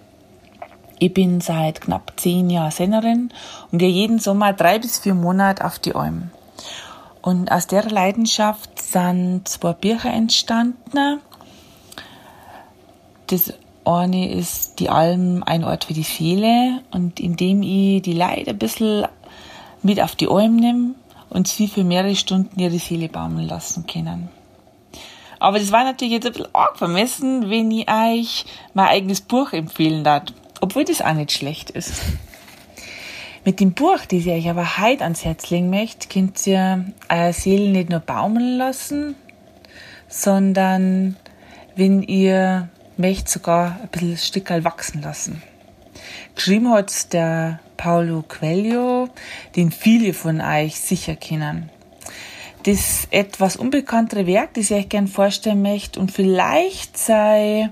ich 1.00 1.12
bin 1.12 1.40
seit 1.40 1.80
knapp 1.80 2.12
zehn 2.14 2.48
Jahren 2.48 2.70
Sennerin 2.70 3.32
und 3.72 3.78
gehe 3.78 3.88
jeden 3.88 4.20
Sommer 4.20 4.52
drei 4.52 4.78
bis 4.78 5.00
vier 5.00 5.14
Monate 5.14 5.64
auf 5.64 5.80
die 5.80 5.96
Alm. 5.96 6.30
Und 7.22 7.50
aus 7.50 7.66
der 7.66 7.90
Leidenschaft 7.90 8.80
sind 8.80 9.48
zwei 9.48 9.72
Bücher 9.72 10.12
entstanden. 10.12 11.18
Das 13.26 13.52
eine 13.84 14.32
ist 14.32 14.80
die 14.80 14.88
Alm 14.88 15.42
ein 15.44 15.64
Ort 15.64 15.84
für 15.84 15.94
die 15.94 16.02
Seele 16.02 16.80
und 16.90 17.20
indem 17.20 17.62
ich 17.62 18.02
die 18.02 18.14
Leute 18.14 18.50
ein 18.50 18.58
bisschen 18.58 19.06
mit 19.82 20.00
auf 20.00 20.16
die 20.16 20.28
Alm 20.28 20.56
nehme 20.56 20.94
und 21.30 21.48
sie 21.48 21.68
für 21.68 21.84
mehrere 21.84 22.16
Stunden 22.16 22.58
ihre 22.58 22.78
Seele 22.78 23.08
baumeln 23.08 23.48
lassen 23.48 23.86
können. 23.86 24.28
Aber 25.38 25.58
das 25.58 25.72
war 25.72 25.84
natürlich 25.84 26.14
jetzt 26.14 26.26
ein 26.26 26.32
bisschen 26.32 26.54
arg 26.54 26.78
vermessen, 26.78 27.50
wenn 27.50 27.70
ich 27.70 27.90
euch 27.90 28.46
mein 28.72 28.86
eigenes 28.86 29.20
Buch 29.20 29.52
empfehlen 29.52 30.04
darf, 30.04 30.24
obwohl 30.60 30.84
das 30.84 31.02
auch 31.02 31.12
nicht 31.12 31.32
schlecht 31.32 31.70
ist. 31.70 32.00
Mit 33.44 33.60
dem 33.60 33.72
Buch, 33.74 33.98
das 33.98 34.20
ich 34.20 34.28
euch 34.28 34.48
aber 34.48 34.78
heute 34.78 35.04
ans 35.04 35.22
Herz 35.22 35.50
legen 35.50 35.68
möchte, 35.68 36.08
könnt 36.08 36.46
ihr 36.46 36.86
eure 37.10 37.34
Seele 37.34 37.68
nicht 37.70 37.90
nur 37.90 38.00
baumeln 38.00 38.56
lassen, 38.56 39.16
sondern 40.08 41.16
wenn 41.76 42.02
ihr 42.02 42.70
möchte 42.96 43.30
sogar 43.30 43.78
ein 43.82 43.88
bisschen 43.88 44.16
Stückal 44.16 44.64
wachsen 44.64 45.02
lassen. 45.02 45.42
Geschrieben 46.34 46.70
hat 46.70 47.12
der 47.12 47.60
Paulo 47.76 48.24
Coelho, 48.26 49.08
den 49.56 49.70
viele 49.70 50.14
von 50.14 50.40
euch 50.40 50.80
sicher 50.80 51.16
kennen. 51.16 51.70
Das 52.64 53.06
etwas 53.10 53.56
unbekanntere 53.56 54.26
Werk, 54.26 54.54
das 54.54 54.70
ich 54.70 54.76
euch 54.76 54.88
gerne 54.88 55.06
vorstellen 55.06 55.60
möchte 55.60 56.00
und 56.00 56.10
vielleicht 56.10 56.96
sei 56.96 57.68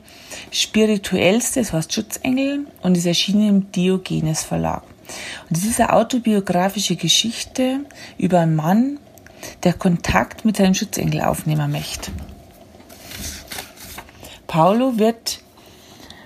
spirituellste, 0.51 1.61
das 1.61 1.73
heißt 1.73 1.93
Schutzengel 1.93 2.67
und 2.83 2.97
ist 2.97 3.07
erschienen 3.07 3.49
im 3.49 3.73
Diogenes 3.73 4.43
Verlag. 4.43 4.83
Und 5.49 5.57
das 5.57 5.65
ist 5.65 5.81
eine 5.81 5.95
autobiografische 5.95 6.97
Geschichte 6.97 7.81
über 8.19 8.41
einen 8.41 8.55
Mann, 8.55 8.99
der 9.65 9.73
Kontakt 9.73 10.45
mit 10.45 10.59
seinem 10.59 10.75
Schutzengel 10.75 11.23
aufnehmen 11.23 11.73
möchte. 11.73 12.13
Paulo 14.53 14.99
wird 14.99 15.41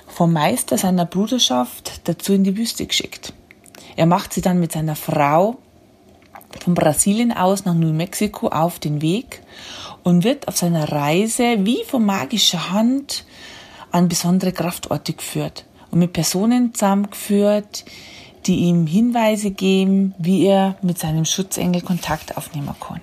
vom 0.08 0.32
Meister 0.32 0.76
seiner 0.76 1.06
Bruderschaft 1.06 2.00
dazu 2.08 2.32
in 2.32 2.42
die 2.42 2.56
Wüste 2.56 2.84
geschickt. 2.84 3.32
Er 3.94 4.06
macht 4.06 4.32
sie 4.32 4.40
dann 4.40 4.58
mit 4.58 4.72
seiner 4.72 4.96
Frau 4.96 5.58
von 6.60 6.74
Brasilien 6.74 7.30
aus 7.30 7.64
nach 7.64 7.74
New 7.74 7.92
Mexico 7.92 8.48
auf 8.48 8.80
den 8.80 9.00
Weg 9.00 9.42
und 10.02 10.24
wird 10.24 10.48
auf 10.48 10.56
seiner 10.56 10.90
Reise 10.90 11.64
wie 11.64 11.84
von 11.84 12.04
magischer 12.04 12.72
Hand 12.72 13.24
an 13.92 14.08
besondere 14.08 14.50
Kraftorte 14.50 15.12
geführt 15.12 15.64
und 15.92 16.00
mit 16.00 16.12
Personen 16.12 16.74
zusammengeführt, 16.74 17.84
die 18.46 18.56
ihm 18.56 18.88
Hinweise 18.88 19.52
geben, 19.52 20.16
wie 20.18 20.46
er 20.46 20.74
mit 20.82 20.98
seinem 20.98 21.26
Schutzengel 21.26 21.80
Kontakt 21.80 22.36
aufnehmen 22.36 22.74
kann. 22.80 23.00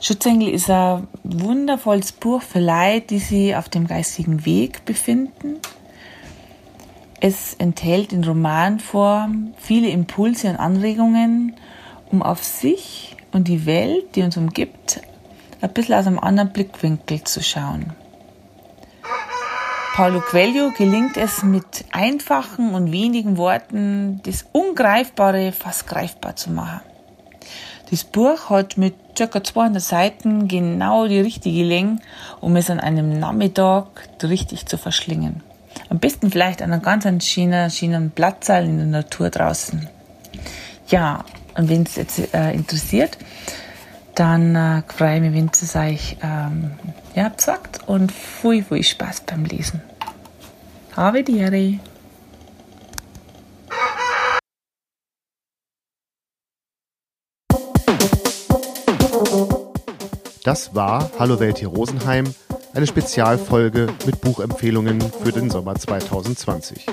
Schutzengel 0.00 0.48
ist 0.48 0.70
ein 0.70 1.06
wundervolles 1.22 2.12
Buch 2.12 2.42
für 2.42 2.60
Leute, 2.60 3.06
die 3.08 3.18
sich 3.18 3.56
auf 3.56 3.68
dem 3.68 3.86
geistigen 3.86 4.44
Weg 4.44 4.84
befinden. 4.84 5.56
Es 7.20 7.54
enthält 7.54 8.12
in 8.12 8.24
Romanform 8.24 9.54
viele 9.58 9.90
Impulse 9.90 10.48
und 10.48 10.56
Anregungen, 10.56 11.54
um 12.10 12.22
auf 12.22 12.42
sich 12.42 13.16
und 13.32 13.48
die 13.48 13.66
Welt, 13.66 14.16
die 14.16 14.22
uns 14.22 14.36
umgibt, 14.36 15.00
ein 15.60 15.72
bisschen 15.72 15.94
aus 15.96 16.06
einem 16.06 16.18
anderen 16.18 16.52
Blickwinkel 16.52 17.22
zu 17.24 17.42
schauen. 17.42 17.92
Paulo 19.94 20.22
Coelho 20.22 20.70
gelingt 20.70 21.18
es 21.18 21.42
mit 21.42 21.84
einfachen 21.92 22.74
und 22.74 22.90
wenigen 22.90 23.36
Worten, 23.36 24.22
das 24.24 24.46
Ungreifbare 24.52 25.52
fast 25.52 25.86
greifbar 25.86 26.36
zu 26.36 26.50
machen. 26.50 26.80
Das 27.90 28.04
Buch 28.04 28.50
hat 28.50 28.76
mit 28.76 28.94
ca. 29.16 29.42
200 29.42 29.82
Seiten 29.82 30.46
genau 30.46 31.08
die 31.08 31.20
richtige 31.20 31.64
Länge, 31.64 31.98
um 32.40 32.54
es 32.54 32.70
an 32.70 32.78
einem 32.78 33.18
Nachmittag 33.18 33.86
richtig 34.22 34.66
zu 34.66 34.78
verschlingen. 34.78 35.42
Am 35.88 35.98
besten 35.98 36.30
vielleicht 36.30 36.62
an 36.62 36.72
einer 36.72 36.80
ganz 36.80 37.26
schönen, 37.26 37.68
schönen 37.70 38.12
Platzsaal 38.12 38.64
in 38.64 38.76
der 38.76 38.86
Natur 38.86 39.30
draußen. 39.30 39.88
Ja, 40.88 41.24
und 41.56 41.68
wenn 41.68 41.82
es 41.82 41.96
jetzt 41.96 42.32
äh, 42.32 42.52
interessiert, 42.52 43.18
dann 44.14 44.54
äh, 44.54 44.82
freue 44.86 45.16
ich 45.16 45.22
mich, 45.22 45.34
wenn 45.34 45.50
es 45.52 45.76
euch 45.76 46.16
ähm, 46.22 46.72
ja, 47.14 47.28
gesagt 47.28 47.80
und 47.88 48.12
viel, 48.12 48.62
viel 48.62 48.84
Spaß 48.84 49.22
beim 49.22 49.44
Lesen. 49.44 49.82
Habe 50.96 51.24
die 51.24 51.38
Ehre. 51.38 51.78
Das 60.42 60.74
war 60.74 61.10
Hallo 61.18 61.38
Welt 61.38 61.58
hier 61.58 61.68
Rosenheim, 61.68 62.24
eine 62.72 62.86
Spezialfolge 62.86 63.88
mit 64.06 64.22
Buchempfehlungen 64.22 65.00
für 65.22 65.32
den 65.32 65.50
Sommer 65.50 65.74
2020. 65.74 66.86